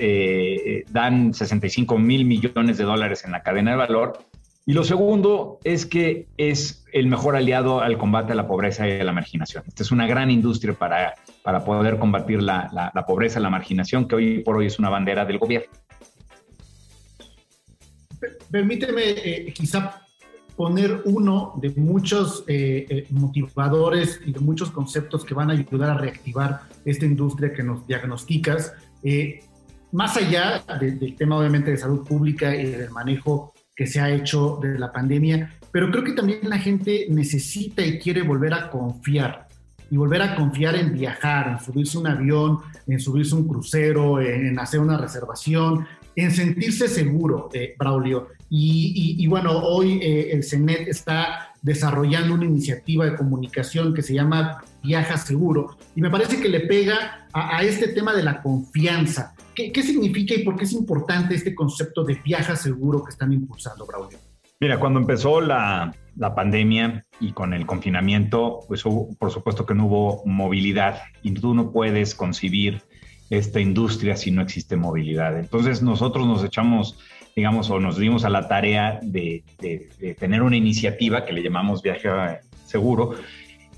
[0.90, 4.24] dan 65 mil millones de dólares en la cadena de valor.
[4.68, 9.00] Y lo segundo es que es el mejor aliado al combate a la pobreza y
[9.00, 9.64] a la marginación.
[9.66, 14.16] Esta es una gran industria para, para poder combatir la, la, pobreza la marginación, que
[14.16, 15.70] hoy por hoy es una bandera del gobierno.
[18.50, 20.02] Permíteme eh, quizá
[20.54, 25.88] poner uno de muchos eh, eh, motivadores y de muchos conceptos que van a ayudar
[25.88, 28.74] a reactivar esta industria que nos diagnosticas,
[29.92, 34.58] más allá del tema obviamente de salud pública y del manejo que se ha hecho
[34.60, 39.46] de la pandemia, pero creo que también la gente necesita y quiere volver a confiar
[39.88, 44.58] y volver a confiar en viajar, en subirse un avión, en subirse un crucero, en
[44.58, 45.86] hacer una reservación,
[46.16, 48.26] en sentirse seguro, Braulio.
[48.50, 54.64] Y, bueno, hoy eh, el CENET está desarrollando una iniciativa de comunicación que se llama
[54.82, 59.34] Viaja Seguro y me parece que le pega a, este tema de la confianza.
[59.54, 63.84] ¿Qué, significa y por qué es importante este concepto de Viaja Seguro que están impulsando,
[63.84, 64.18] Braulio?
[64.60, 69.86] Mira, cuando empezó la, la pandemia y con el confinamiento, pues por supuesto que no
[69.86, 72.82] hubo movilidad y tú no puedes concebir
[73.30, 75.38] esta industria si no existe movilidad.
[75.38, 76.98] Entonces nosotros nos echamos
[77.34, 79.42] digamos, o nos dimos a la tarea de,
[80.18, 82.08] tener una iniciativa que le llamamos Viaje
[82.66, 83.14] Seguro,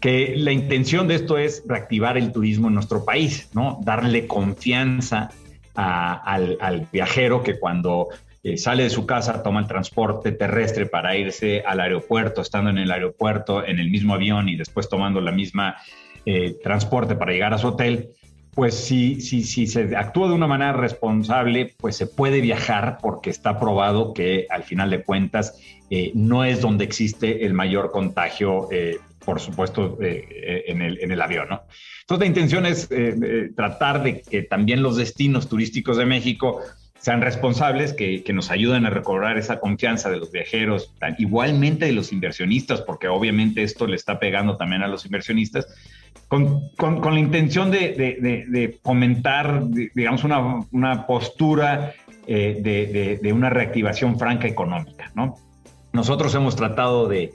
[0.00, 3.78] que la intención de esto es reactivar el turismo en nuestro país, ¿no?
[3.82, 5.30] Darle confianza
[5.74, 8.08] al, viajero que cuando
[8.42, 12.78] eh, sale de su casa toma el transporte terrestre para irse al aeropuerto, estando en
[12.78, 15.76] el aeropuerto, en el mismo avión y después tomando la misma
[16.24, 18.10] eh, transporte para llegar a su hotel,
[18.54, 24.12] pues si, se actúa de una manera responsable, pues se puede viajar porque está probado
[24.12, 25.58] que al final de cuentas
[25.88, 31.12] eh, no es donde existe el mayor contagio, eh, por supuesto, eh, en, el, en,
[31.12, 31.48] el, avión.
[31.48, 31.62] ¿no?
[32.00, 32.88] Entonces la intención es
[33.54, 36.60] tratar de que también los destinos turísticos de México
[36.98, 41.92] sean responsables, que, que, nos ayuden a recobrar esa confianza de los viajeros, igualmente de
[41.92, 45.66] los inversionistas, porque obviamente esto le está pegando también a los inversionistas,
[46.28, 51.92] con, con, la intención de, de, de, fomentar, digamos, una, una postura
[52.26, 55.34] eh, de, una reactivación franca económica, ¿no?
[55.92, 57.32] Nosotros hemos tratado de,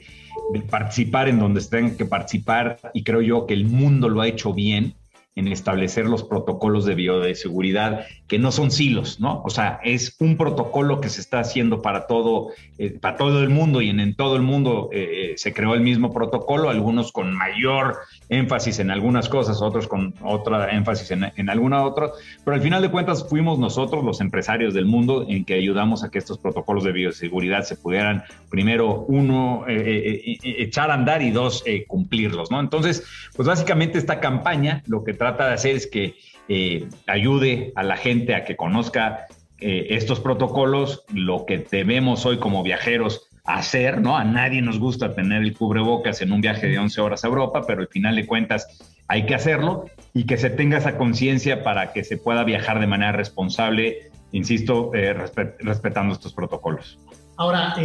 [0.69, 4.53] participar en donde tengan que participar y creo yo que el mundo lo ha hecho
[4.53, 4.93] bien
[5.35, 9.41] en establecer los protocolos de bioseguridad que no son silos, ¿no?
[9.43, 13.49] O sea, es un protocolo que se está haciendo para todo, eh, para todo el
[13.49, 17.33] mundo y en, todo el mundo eh, eh, se creó el mismo protocolo, algunos con
[17.33, 17.97] mayor
[18.29, 22.11] énfasis en algunas cosas, otros con otra énfasis en, en alguna otra,
[22.45, 26.09] pero al final de cuentas fuimos nosotros los empresarios del mundo en que ayudamos a
[26.09, 32.51] que estos protocolos de bioseguridad se pudieran, primero, uno, echar a andar y dos, cumplirlos,
[32.51, 32.59] ¿no?
[32.59, 33.03] Entonces,
[33.35, 36.15] pues básicamente esta campaña lo que trata de hacer es que
[36.47, 39.25] eh, ayude a la gente a que conozca
[39.59, 44.17] eh, estos protocolos, lo que debemos hoy como viajeros hacer, ¿no?
[44.17, 47.63] A nadie nos gusta tener el cubrebocas en un viaje de 11 horas a Europa,
[47.65, 48.67] pero al final de cuentas
[49.07, 52.85] hay que hacerlo y que se tenga esa conciencia para que se pueda viajar de
[52.85, 55.13] manera responsable, insisto, eh,
[55.59, 56.99] respetando estos protocolos.
[57.37, 57.75] Ahora,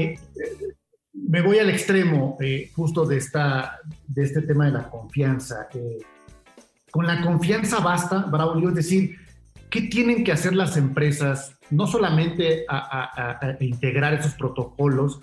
[1.15, 2.37] me voy al extremo
[2.75, 5.69] justo de, esta, de este tema de la confianza.
[6.91, 9.17] Con la confianza basta, Braulio, es decir,
[9.71, 11.57] ¿qué tienen que hacer las empresas?
[11.71, 15.21] No solamente a, integrar esos protocolos,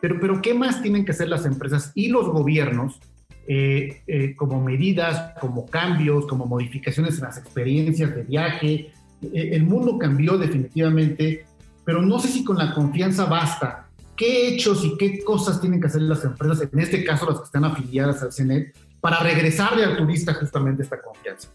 [0.00, 3.00] pero, pero ¿qué más tienen que hacer las empresas y los gobiernos
[3.46, 8.90] eh, eh, como medidas, como cambios, como modificaciones en las experiencias de viaje?
[9.22, 11.46] Eh, el mundo cambió definitivamente,
[11.84, 13.88] pero no sé si con la confianza basta.
[14.16, 17.44] ¿Qué hechos y qué cosas tienen que hacer las empresas, en este caso las que
[17.46, 21.50] están afiliadas al CENET, para regresarle al turista justamente esta confianza?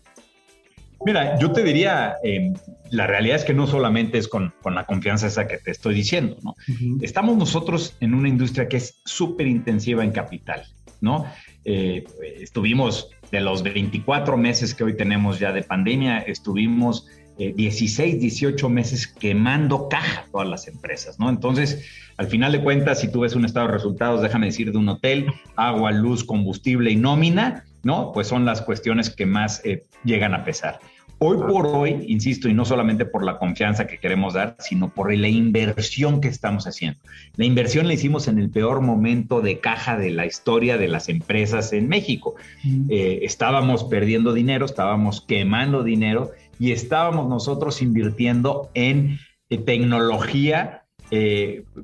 [1.04, 2.54] Mira, yo te diría, eh,
[2.92, 6.38] la realidad es que no solamente es con, la confianza esa que te estoy diciendo,
[6.44, 6.54] ¿no?
[7.02, 10.62] Estamos nosotros en una industria que es súper intensiva en capital,
[11.02, 11.26] ¿no?
[11.66, 12.04] Eh,
[12.40, 17.08] estuvimos de los 24 meses que hoy tenemos ya de pandemia, estuvimos
[17.40, 21.30] 16, eh, 18 meses quemando caja todas las empresas, ¿no?
[21.30, 21.86] Entonces,
[22.18, 24.90] al final de cuentas, si tú ves un estado de resultados, déjame decir, de un
[24.90, 28.12] hotel, agua, luz, combustible y nómina, ¿no?
[28.12, 30.80] Pues son las cuestiones que más eh, llegan a pesar.
[31.22, 35.14] Hoy por hoy, insisto, y no solamente por la confianza que queremos dar, sino por
[35.14, 36.98] la inversión que estamos haciendo.
[37.36, 41.10] La inversión la hicimos en el peor momento de caja de la historia de las
[41.10, 42.36] empresas en México.
[42.88, 49.20] Eh, estábamos perdiendo dinero, estábamos quemando dinero y estábamos nosotros invirtiendo en
[49.50, 50.84] eh, tecnología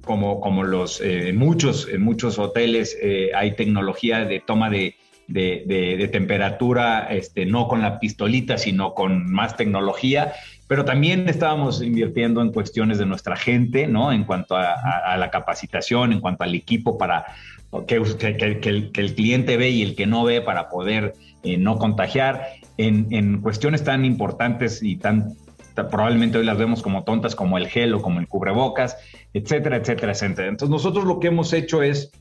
[0.03, 1.01] como, como los
[1.33, 2.95] muchos, en muchos hoteles
[3.35, 9.57] hay tecnología de toma de, de, temperatura, este, no con la pistolita, sino con más
[9.57, 10.33] tecnología,
[10.67, 14.11] pero también estábamos invirtiendo en cuestiones de nuestra gente, ¿no?
[14.11, 17.25] En cuanto a, la capacitación, en cuanto al equipo para
[17.87, 23.41] que, el, cliente ve y el que no ve para poder eh, no contagiar, en,
[23.41, 25.33] cuestiones tan importantes y tan
[25.75, 28.95] probablemente hoy las vemos como tontas como el gel o como el cubrebocas,
[29.33, 30.47] etcétera, etcétera, etcétera.
[30.47, 32.11] Entonces nosotros lo que hemos hecho es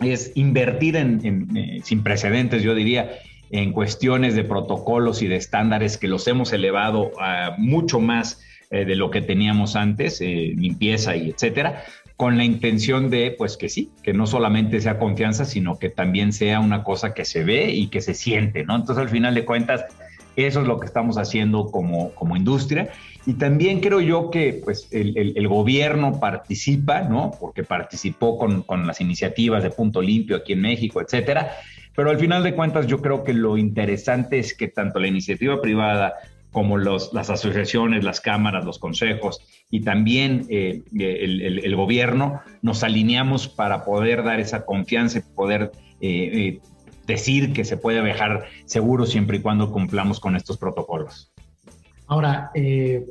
[0.00, 3.10] es invertir en, eh, sin precedentes, yo diría,
[3.50, 8.40] en cuestiones de protocolos y de estándares que los hemos elevado a mucho más
[8.70, 11.84] eh, de lo que teníamos antes, eh, limpieza y etcétera,
[12.16, 16.32] con la intención de, pues que sí, que no solamente sea confianza, sino que también
[16.32, 18.76] sea una cosa que se ve y que se siente, ¿no?
[18.76, 19.84] Entonces, al final de cuentas,
[20.36, 22.90] eso es lo que estamos haciendo como, como industria
[23.26, 27.32] y también creo yo que pues, el, gobierno participa, ¿no?
[27.40, 31.52] Porque participó con, las iniciativas de Punto Limpio aquí en México, etcétera.
[31.96, 35.60] Pero al final de cuentas, yo creo que lo interesante es que tanto la iniciativa
[35.62, 36.14] privada
[36.54, 43.48] como los, las asociaciones, las cámaras, los consejos y también eh, el, gobierno nos alineamos
[43.48, 46.60] para poder dar esa confianza y poder eh, eh,
[47.06, 51.32] decir que se puede viajar seguro siempre y cuando cumplamos con estos protocolos.
[52.06, 53.04] Ahora, eh,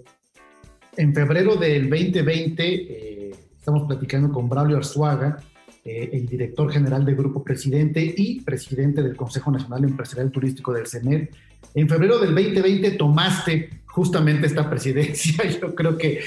[0.98, 5.38] en febrero del 2020, eh, estamos platicando con Braulio Arzuaga,
[5.86, 10.88] eh, el director general del Grupo Presidente y presidente del Consejo Nacional Empresarial Turístico del
[10.88, 11.30] CENER.
[11.76, 15.44] En febrero del 2020 tomaste justamente esta presidencia.
[15.62, 16.22] Yo creo que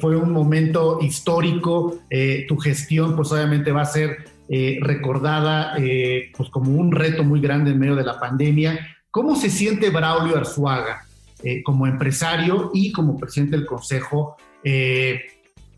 [0.00, 2.00] fue un momento histórico.
[2.48, 4.18] tu gestión, pues obviamente va a ser
[4.80, 5.74] recordada
[6.36, 8.78] pues como un reto muy grande en medio de la pandemia.
[9.10, 11.06] ¿Cómo se siente Braulio Arzuaga
[11.42, 15.20] eh, como empresario y como presidente del Consejo eh,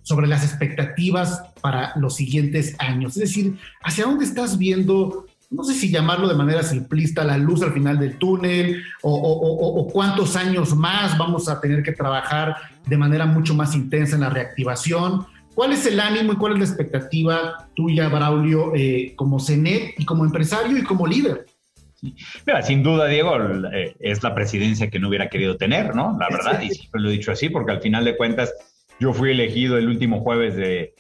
[0.09, 3.14] sobre las expectativas para los siguientes años.
[3.18, 7.61] Es decir, ¿hacia dónde estás viendo, no sé si llamarlo de manera simplista, la luz
[7.61, 13.27] al final del túnel o, cuántos años más vamos a tener que trabajar de manera
[13.27, 15.27] mucho más intensa en la reactivación?
[15.55, 20.07] ¿Cuál es el ánimo y cuál es la expectativa tuya, Braulio, eh, como CENET y
[20.07, 21.44] como empresario y como líder?
[22.47, 23.37] Mira, sin duda, Diego,
[23.75, 26.16] eh, es la presidencia que no hubiera querido tener, ¿no?
[26.18, 28.55] La verdad, y siempre lo he dicho así, porque al final de cuentas
[29.00, 30.94] yo fui elegido el último jueves de,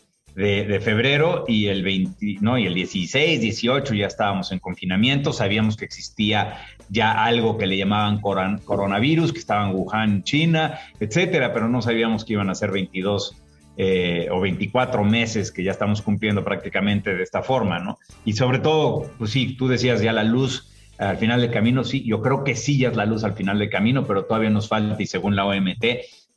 [0.80, 5.84] febrero y el 20, no, y el 16, 18 ya estábamos en confinamiento, sabíamos que
[5.84, 6.58] existía
[6.88, 12.24] ya algo que le llamaban coronavirus, que estaba en Wuhan, China, etcétera, pero no sabíamos
[12.24, 13.36] que iban a ser 22
[13.78, 17.98] eh, o 24 meses que ya estamos cumpliendo prácticamente de esta forma, ¿no?
[18.24, 22.02] Y sobre todo, pues sí, tú decías ya la luz al final del camino, sí,
[22.04, 24.68] yo creo que sí ya es la luz al final del camino, pero todavía nos
[24.68, 25.84] falta y según la OMT,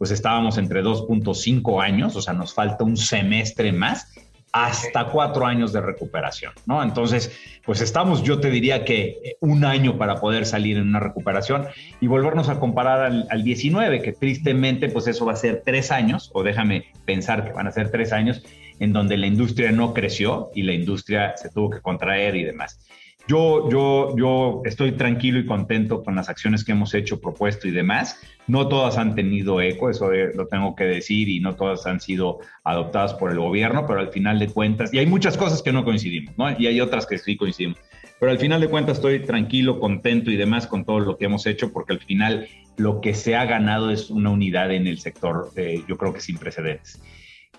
[0.01, 4.11] pues estábamos entre 2.5 años, o sea, nos falta un semestre más
[4.51, 6.81] hasta cuatro años de recuperación, ¿no?
[6.81, 7.31] Entonces,
[7.63, 11.67] pues estamos, yo te diría que eh, un año para poder salir en una recuperación
[11.99, 15.91] y volvernos a comparar al, al 19, que tristemente, pues eso va a ser tres
[15.91, 18.41] años, o déjame pensar que van a ser tres años,
[18.79, 22.79] en donde la industria no creció y la industria se tuvo que contraer y demás.
[23.27, 27.71] Yo, yo, yo estoy tranquilo y contento con las acciones que hemos hecho, propuesto y
[27.71, 28.19] demás.
[28.47, 32.39] No todas han tenido eco, eso lo tengo que decir, y no todas han sido
[32.63, 35.85] adoptadas por el gobierno, pero al final de cuentas, y hay muchas cosas que no
[35.85, 36.51] coincidimos, ¿no?
[36.59, 37.77] Y hay otras que sí coincidimos.
[38.19, 41.45] Pero al final de cuentas estoy tranquilo, contento y demás con todo lo que hemos
[41.45, 42.47] hecho, porque al final
[42.77, 46.21] lo que se ha ganado es una unidad en el sector, eh, yo creo que
[46.21, 47.01] sin precedentes.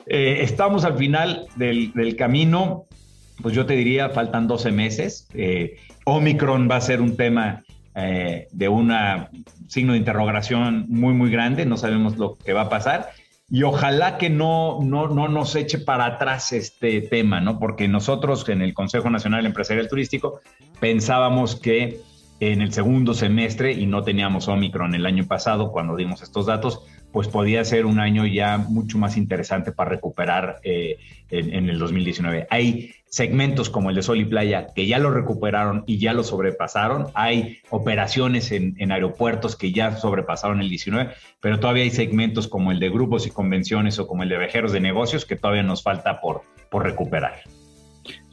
[0.06, 2.86] Eh, estamos al final del, del camino
[3.42, 5.28] pues yo te diría, faltan 12 meses.
[5.34, 7.64] Eh, Omicron va a ser un tema
[7.94, 8.92] eh, de un
[9.68, 11.66] signo de interrogación muy, muy grande.
[11.66, 13.10] No sabemos lo que va a pasar.
[13.50, 17.58] Y ojalá que no, no, no nos eche para atrás este tema, ¿no?
[17.58, 20.40] Porque nosotros en el Consejo Nacional Empresarial Turístico
[20.80, 22.00] pensábamos que
[22.40, 26.80] en el segundo semestre, y no teníamos Omicron el año pasado cuando dimos estos datos,
[27.12, 30.98] pues podía ser un año ya mucho más interesante para recuperar eh,
[31.30, 32.46] en, el 2019.
[32.50, 36.24] Hay segmentos como el de Sol y Playa que ya lo recuperaron y ya lo
[36.24, 37.08] sobrepasaron.
[37.14, 41.10] Hay operaciones en, aeropuertos que ya sobrepasaron el 19,
[41.40, 44.72] pero todavía hay segmentos como el de grupos y convenciones o como el de viajeros
[44.72, 47.42] de negocios que todavía nos falta por, por recuperar.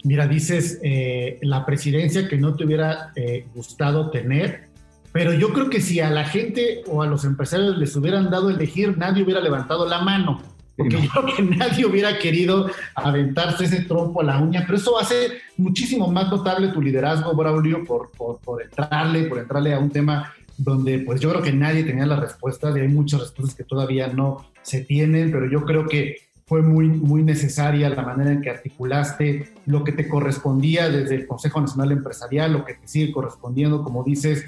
[0.04, 4.69] Mira, dices eh, la presidencia que no te hubiera eh, gustado tener
[5.12, 8.49] pero yo creo que si a la gente o a los empresarios les hubieran dado
[8.49, 10.41] elegir, nadie hubiera levantado la mano.
[10.78, 14.97] Porque yo creo que nadie hubiera querido aventarse ese trompo a la uña, pero eso
[14.97, 19.89] hace muchísimo más notable tu liderazgo, Braulio, por, por, por entrarle, por entrarle a un
[19.89, 23.64] tema donde pues yo creo que nadie tenía las respuestas y hay muchas respuestas que
[23.64, 28.41] todavía no se tienen, pero yo creo que fue muy, muy necesaria la manera en
[28.41, 33.12] que articulaste lo que te correspondía desde el Consejo Nacional Empresarial, lo que te sigue
[33.12, 34.45] correspondiendo, como dices,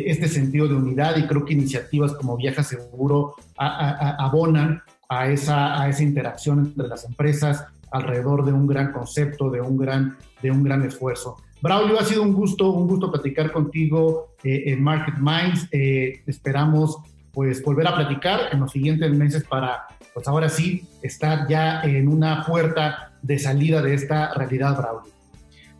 [0.00, 5.88] este sentido de unidad y creo que iniciativas como Viaja Seguro abonan a esa, a
[5.88, 10.64] esa interacción entre las empresas alrededor de un gran concepto, de un gran, de un
[10.64, 11.36] gran esfuerzo.
[11.62, 15.68] Braulio, ha sido un gusto, un gusto platicar contigo eh, en Market Minds.
[15.72, 16.98] Eh, esperamos
[17.32, 22.08] pues volver a platicar en los siguientes meses para, pues ahora sí, estar ya en
[22.08, 25.13] una puerta de salida de esta realidad, Braulio.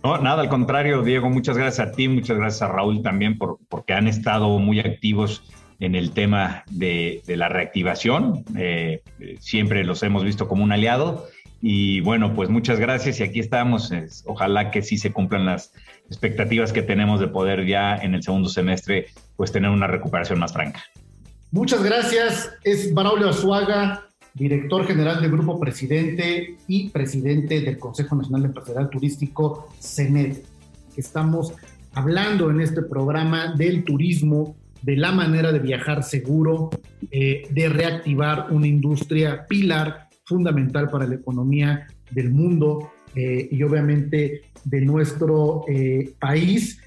[0.05, 3.59] No, nada, al contrario, Diego, muchas gracias a ti, muchas gracias a Raúl también por,
[3.71, 5.43] porque han estado muy activos
[5.81, 8.45] en el tema de, la reactivación.
[8.55, 9.03] Eh,
[9.41, 11.27] siempre los hemos visto como un aliado.
[11.63, 13.91] Y bueno, pues muchas gracias y aquí estamos.
[14.27, 15.73] ojalá que sí se cumplan las
[16.11, 20.53] expectativas que tenemos de poder ya en el segundo semestre, pues tener una recuperación más
[20.53, 20.85] franca.
[21.51, 22.53] Muchas gracias.
[22.63, 29.68] Es Baraulio Azuaga, director general del Grupo Presidente y presidente del Consejo Nacional Empresarial Turístico,
[29.80, 30.39] CENED.
[30.97, 31.55] Estamos
[31.93, 36.70] hablando en este programa del turismo, de la manera de viajar seguro,
[37.12, 44.43] eh, de reactivar una industria pilar fundamental para la economía del mundo eh, y obviamente
[44.64, 46.80] de nuestro eh, país.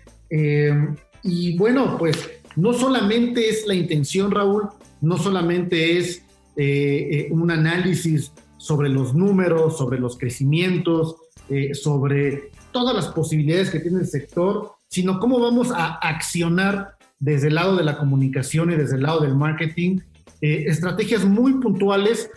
[1.23, 4.67] y bueno, pues no solamente es la intención, Raúl,
[4.99, 6.26] no solamente es
[6.57, 11.15] eh, eh, un análisis sobre los números, sobre los crecimientos,
[11.49, 17.49] eh, sobre todas las posibilidades que tiene el sector, sino cómo vamos a accionar desde
[17.49, 19.99] el lado de la comunicación y desde el lado del marketing
[20.39, 22.29] estrategias muy puntuales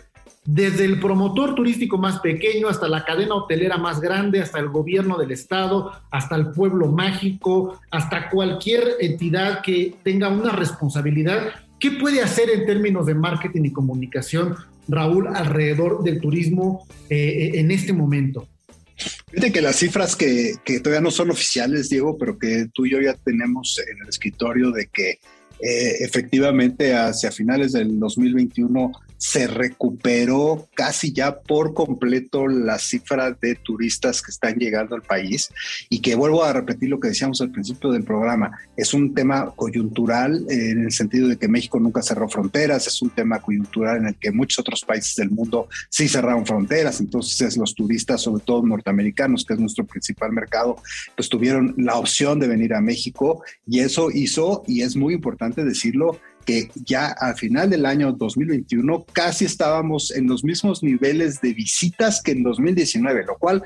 [0.43, 5.17] desde el promotor turístico más pequeño hasta la cadena hotelera más grande, hasta el gobierno
[5.17, 12.21] del estado, hasta el pueblo mágico, hasta cualquier entidad que tenga una responsabilidad ¿Qué puede
[12.21, 14.55] hacer en términos de marketing y comunicación,
[14.87, 18.47] Raúl, alrededor del turismo eh, eh, en este momento?
[19.31, 23.01] Fíjate que las cifras que, todavía no son oficiales, Diego, pero que tú y yo
[23.01, 25.09] ya tenemos en el escritorio de que
[25.59, 28.91] eh, efectivamente hacia finales del 2021
[29.21, 35.51] se recuperó casi ya por completo la cifra de turistas que están llegando al país.
[35.89, 39.51] Y que vuelvo a repetir lo que decíamos al principio del programa, es un tema
[39.55, 44.07] coyuntural en el sentido de que México nunca cerró fronteras, es un tema coyuntural en
[44.07, 48.65] el que muchos otros países del mundo sí cerraron fronteras, entonces los turistas, sobre todo
[48.65, 50.77] norteamericanos, que es nuestro principal mercado,
[51.15, 55.63] pues tuvieron la opción de venir a México y eso hizo, y es muy importante
[55.63, 61.53] decirlo, que ya al final del año 2021 casi estábamos en los mismos niveles de
[61.53, 63.63] visitas que en 2019, lo cual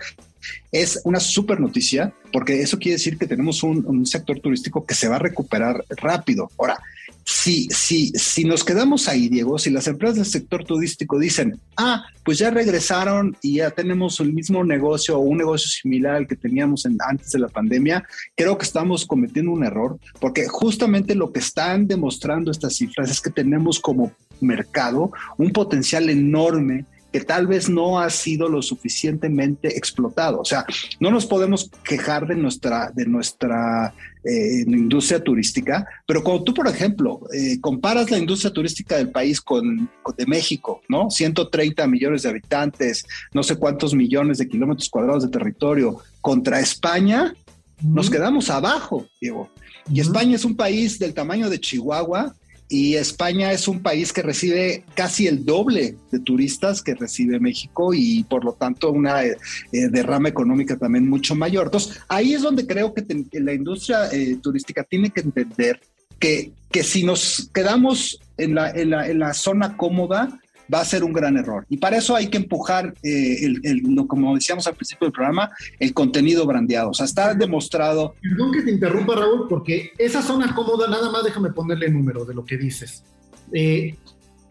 [0.71, 5.07] es una súper noticia porque eso quiere decir que tenemos un, sector turístico que se
[5.07, 6.51] va a recuperar rápido.
[6.57, 6.77] Ahora,
[7.25, 12.05] si, si, si nos quedamos ahí, Diego, si las empresas del sector turístico dicen, ah,
[12.23, 16.35] pues ya regresaron y ya tenemos el mismo negocio o un negocio similar al que
[16.35, 18.05] teníamos antes de la pandemia,
[18.35, 23.19] creo que estamos cometiendo un error, porque justamente lo que están demostrando estas cifras es
[23.19, 26.85] que tenemos como mercado un potencial enorme
[27.15, 30.41] que tal vez no ha sido lo suficientemente explotado.
[30.41, 30.65] O sea,
[30.99, 33.93] no nos podemos quejar de nuestra, de nuestra
[34.25, 39.39] eh, industria turística, pero cuando tú, por ejemplo, eh, comparas la industria turística del país
[39.39, 41.09] con, de México, ¿no?
[41.09, 47.33] 130 millones de habitantes, no sé cuántos millones de kilómetros cuadrados de territorio, contra España,
[47.81, 49.49] nos quedamos abajo, Diego.
[49.89, 52.35] Y España es un país del tamaño de Chihuahua,
[52.67, 57.93] y España es un país que recibe casi el doble de turistas que recibe México
[57.93, 59.37] y por lo tanto una eh,
[59.71, 61.65] eh, derrama económica también mucho mayor.
[61.65, 65.79] Entonces, ahí es donde creo que la industria eh, turística tiene que entender
[66.19, 70.39] que, que si nos quedamos en la, en la, en la zona cómoda,
[70.73, 71.65] va a ser un gran error.
[71.69, 75.93] Y para eso hay que empujar, eh, el, como decíamos al principio del programa, el
[75.93, 76.89] contenido brandeado.
[76.89, 78.15] O sea, está demostrado.
[78.21, 82.25] Perdón que te interrumpa, Raúl, porque esa zona cómoda, nada más déjame ponerle el número
[82.25, 83.03] de lo que dices.
[83.51, 83.95] Eh,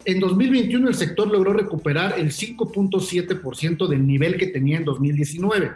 [0.05, 5.71] en 2021 el sector logró recuperar el 5.7% del nivel que tenía en 2019.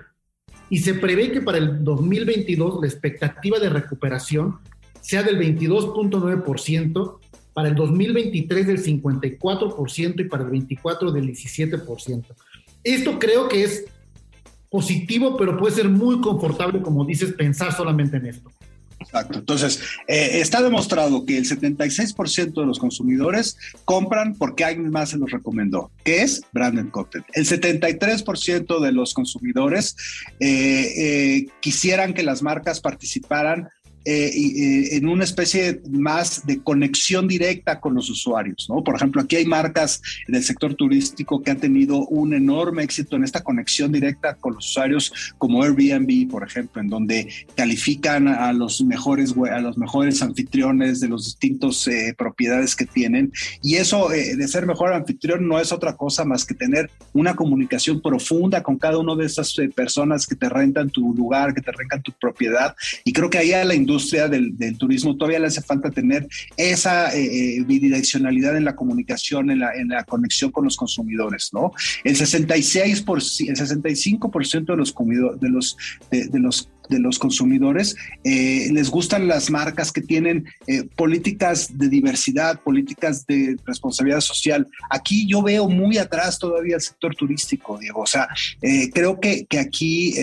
[0.71, 4.59] Y se prevé que para el 2022 la expectativa de recuperación
[5.01, 7.18] sea del 22.9%
[7.59, 12.25] para el 2023 del 54% y para el 24 del 17%.
[12.85, 13.85] Esto creo que es
[14.71, 18.49] positivo, pero puede ser muy confortable, como dices, pensar solamente en esto.
[19.01, 19.41] Exacto.
[19.41, 25.19] Entonces, eh, está demostrado que el 76% de los consumidores compran porque alguien más se
[25.19, 27.25] los recomendó, que es branded content.
[27.33, 29.97] El 73% de los consumidores
[30.39, 33.69] eh, eh, quisieran que las marcas participaran
[34.11, 38.83] eh, eh, en una especie más de conexión directa con los usuarios, ¿no?
[38.83, 43.25] Por ejemplo, aquí hay marcas del sector turístico que han tenido un enorme éxito en
[43.25, 48.81] esta conexión directa con los usuarios, como Airbnb, por ejemplo, en donde califican a los
[48.81, 53.31] mejores, a los mejores anfitriones de los distintos eh, propiedades que tienen.
[53.63, 58.01] Y eso de ser mejor anfitrión no es otra cosa más que tener una comunicación
[58.01, 62.03] profunda con cada una de esas personas que te rentan tu lugar, que te rentan
[62.03, 62.75] tu propiedad.
[63.05, 66.29] Y creo que ahí a la industria industria del, turismo todavía le hace falta tener
[66.57, 71.73] esa eh, eh, bidireccionalidad en la comunicación, en la, conexión con los consumidores, ¿no?
[72.05, 74.95] El 66%, el 65% de los,
[75.41, 75.77] de los,
[76.11, 77.97] de los de los consumidores.
[78.25, 84.67] Eh, les gustan las marcas que tienen eh, políticas de diversidad, políticas de responsabilidad social.
[84.91, 88.01] Aquí yo veo muy atrás todavía el sector turístico, Diego.
[88.03, 88.29] O sea,
[88.63, 90.15] eh, creo que, que aquí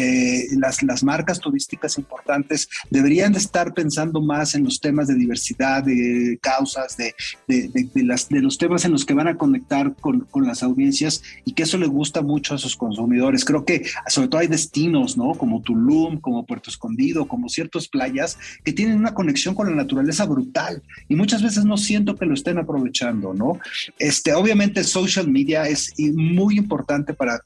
[0.57, 5.84] las, las marcas turísticas importantes deberían de estar pensando más en los temas de diversidad,
[5.84, 7.13] de causas, de,
[7.47, 10.63] de, de, las, de los temas en los que van a conectar con, con las
[10.63, 13.45] audiencias y que eso le gusta mucho a sus consumidores.
[13.45, 15.34] Creo que sobre todo hay destinos, ¿no?
[15.34, 20.26] Como Tulum, como Puerto Escondido, como ciertas playas que tienen una conexión con la naturaleza
[20.26, 23.60] brutal y muchas veces no siento que lo estén aprovechando, ¿no?
[23.99, 27.41] Este, obviamente social media es muy importante para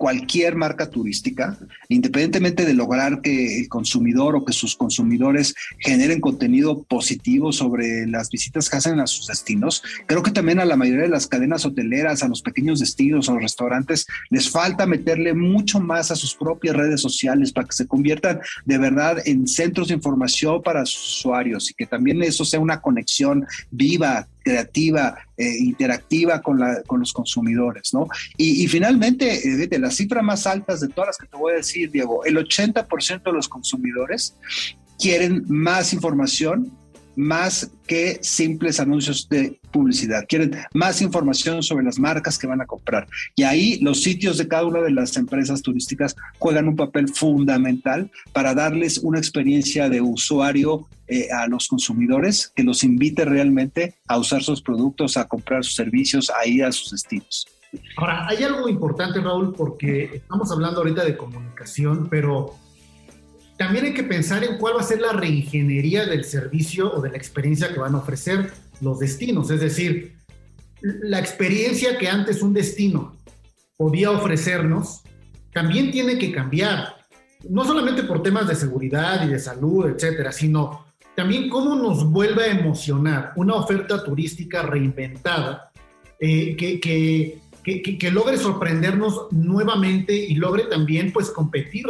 [0.00, 1.58] cualquier marca turística,
[1.90, 8.30] independientemente de lograr que el consumidor o que sus consumidores generen contenido positivo sobre las
[8.30, 11.66] visitas que hacen a sus destinos, creo que también a la mayoría de las cadenas
[11.66, 16.76] hoteleras, a los pequeños destinos o restaurantes, les falta meterle mucho más a sus propias
[16.76, 21.70] redes sociales para que se conviertan de verdad en centros de información para sus usuarios
[21.70, 27.12] y que también eso sea una conexión viva, creativa, eh, interactiva con, la, con los
[27.12, 28.08] consumidores, ¿no?
[28.36, 31.56] Y, finalmente, eh, de las cifras más altas de todas las que te voy a
[31.56, 34.36] decir, Diego, el 80% de los consumidores
[34.98, 36.72] quieren más información
[37.16, 40.24] más que simples anuncios de publicidad.
[40.28, 43.06] Quieren más información sobre las marcas que van a comprar.
[43.36, 48.10] Y ahí los sitios de cada una de las empresas turísticas juegan un papel fundamental
[48.32, 54.18] para darles una experiencia de usuario eh, a los consumidores que los invite realmente a
[54.18, 57.46] usar sus productos, a comprar sus servicios, a ir a sus destinos.
[57.96, 62.56] Ahora, hay algo importante, Raúl, porque estamos hablando ahorita de comunicación, pero
[63.56, 67.10] también hay que pensar en cuál va a ser la reingeniería del servicio o de
[67.10, 69.50] la experiencia que van a ofrecer los destinos.
[69.50, 70.16] Es decir,
[70.82, 73.16] la experiencia que antes un destino
[73.76, 75.02] podía ofrecernos
[75.52, 76.96] también tiene que cambiar.
[77.48, 80.84] No solamente por temas de seguridad y de salud, etcétera, sino
[81.16, 85.70] también cómo nos vuelve a emocionar una oferta turística reinventada
[86.18, 91.86] eh, que, que, que, que, logre sorprendernos nuevamente y logre también pues competir,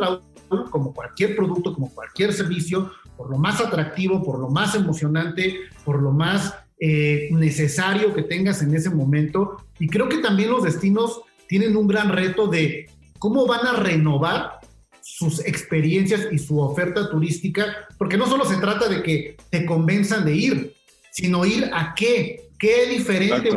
[0.71, 6.01] como cualquier producto, como cualquier servicio, por lo más atractivo, por lo más emocionante, por
[6.01, 9.59] lo más eh, necesario que tengas en ese momento.
[9.79, 14.61] Y creo que también los destinos tienen un gran reto de cómo van a renovar
[15.03, 17.67] sus experiencias y su oferta turística,
[17.99, 20.75] porque no solo se trata de que te convenzan de ir,
[21.11, 23.51] sino ir a qué, qué diferente,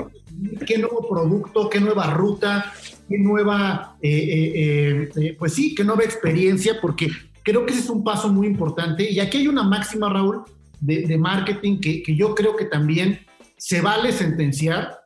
[0.65, 2.73] qué nuevo producto, qué nueva ruta,
[3.07, 7.09] qué nueva, eh, eh, eh, pues sí, qué nueva experiencia, porque
[7.43, 9.09] creo que ese es un paso muy importante.
[9.09, 10.43] Y aquí hay una máxima, Raúl,
[10.85, 13.19] de, marketing que, que yo creo que también
[13.57, 14.99] se vale sentenciar,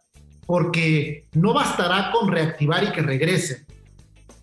[0.46, 3.66] porque no bastará con reactivar y que regresen.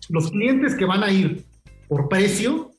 [0.09, 1.43] Los clientes que van a ir
[1.87, 2.71] por precio,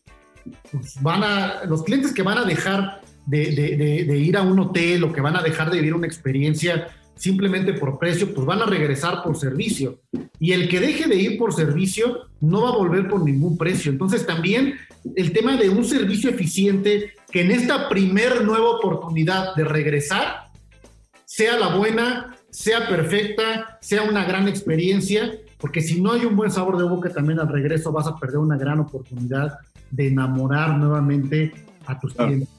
[0.70, 5.12] pues van a, los clientes que van a dejar de, ir a un hotel o
[5.12, 9.22] que van a dejar de vivir una experiencia simplemente por precio, pues van a regresar
[9.22, 10.00] por servicio.
[10.38, 13.90] Y el que deje de ir por servicio no va a volver por ningún precio.
[13.90, 14.74] Entonces también
[15.16, 20.50] el tema de un servicio eficiente que en esta primer nueva oportunidad de regresar
[21.24, 26.50] sea la buena, sea perfecta, sea una gran experiencia, porque si no hay un buen
[26.50, 29.58] sabor de boca también al regreso vas a perder una gran oportunidad
[29.90, 31.52] de enamorar nuevamente
[31.86, 32.55] a tus clientes.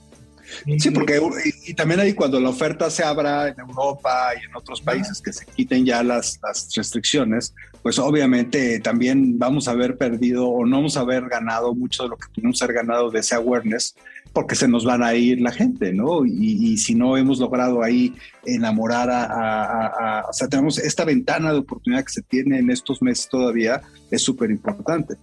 [0.80, 1.20] Sí, porque
[1.66, 5.34] y, también ahí cuando la oferta se abra en Europa y en otros países que
[5.34, 10.78] se quiten ya las, las, restricciones, pues obviamente también vamos a haber perdido o no
[10.78, 13.96] vamos a haber ganado mucho de lo que tuvimos haber ganado de ese awareness,
[14.34, 16.26] porque se nos van a ir la gente, ¿no?
[16.26, 18.14] Y, si no hemos logrado ahí
[18.46, 23.02] enamorar a, a, o sea, tenemos esta ventana de oportunidad que se tiene en estos
[23.02, 23.82] meses todavía,
[24.12, 25.16] es súper importante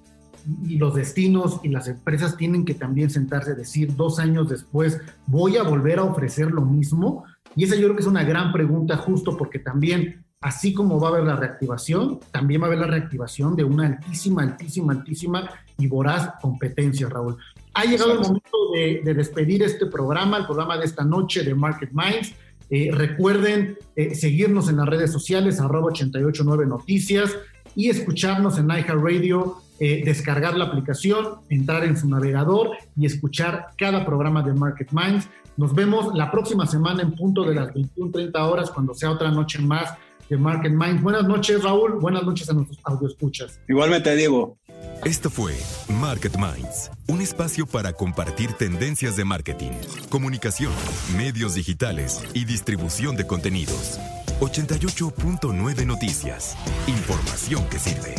[0.67, 5.01] y los destinos y las empresas tienen que también sentarse a decir dos años después,
[5.27, 7.25] voy a volver a ofrecer lo mismo.
[7.57, 11.09] Y esa yo creo que es una gran pregunta justo porque también, así como va
[11.09, 15.51] a haber la reactivación, también va a haber la reactivación de una altísima, altísima, altísima
[15.79, 17.37] y voraz competencia, Raúl.
[17.75, 21.91] Ha llegado el momento de, despedir este programa, el programa de esta noche de Market
[21.93, 22.35] Minds.
[22.71, 27.37] Eh, recuerden eh, seguirnos en las redes sociales, arroba 889 Noticias
[27.77, 34.05] y escucharnos en iHeartRadio eh, descargar la aplicación, entrar en su navegador y escuchar cada
[34.07, 35.29] programa de Market Minds.
[35.57, 39.59] Nos vemos la próxima semana en punto de las 21.30 horas cuando sea otra noche
[39.61, 39.95] más
[40.29, 41.03] de Market Minds.
[41.03, 41.99] Buenas noches, Raúl.
[42.01, 44.57] Buenas noches a nuestros escuchas Igualmente, Diego.
[45.05, 45.55] Esto fue
[45.89, 49.73] Market Minds, un espacio para compartir tendencias de marketing,
[50.09, 50.73] comunicación,
[51.17, 53.99] medios digitales y distribución de contenidos.
[54.41, 56.57] 88.9 Noticias.
[56.87, 58.15] Información que sirve.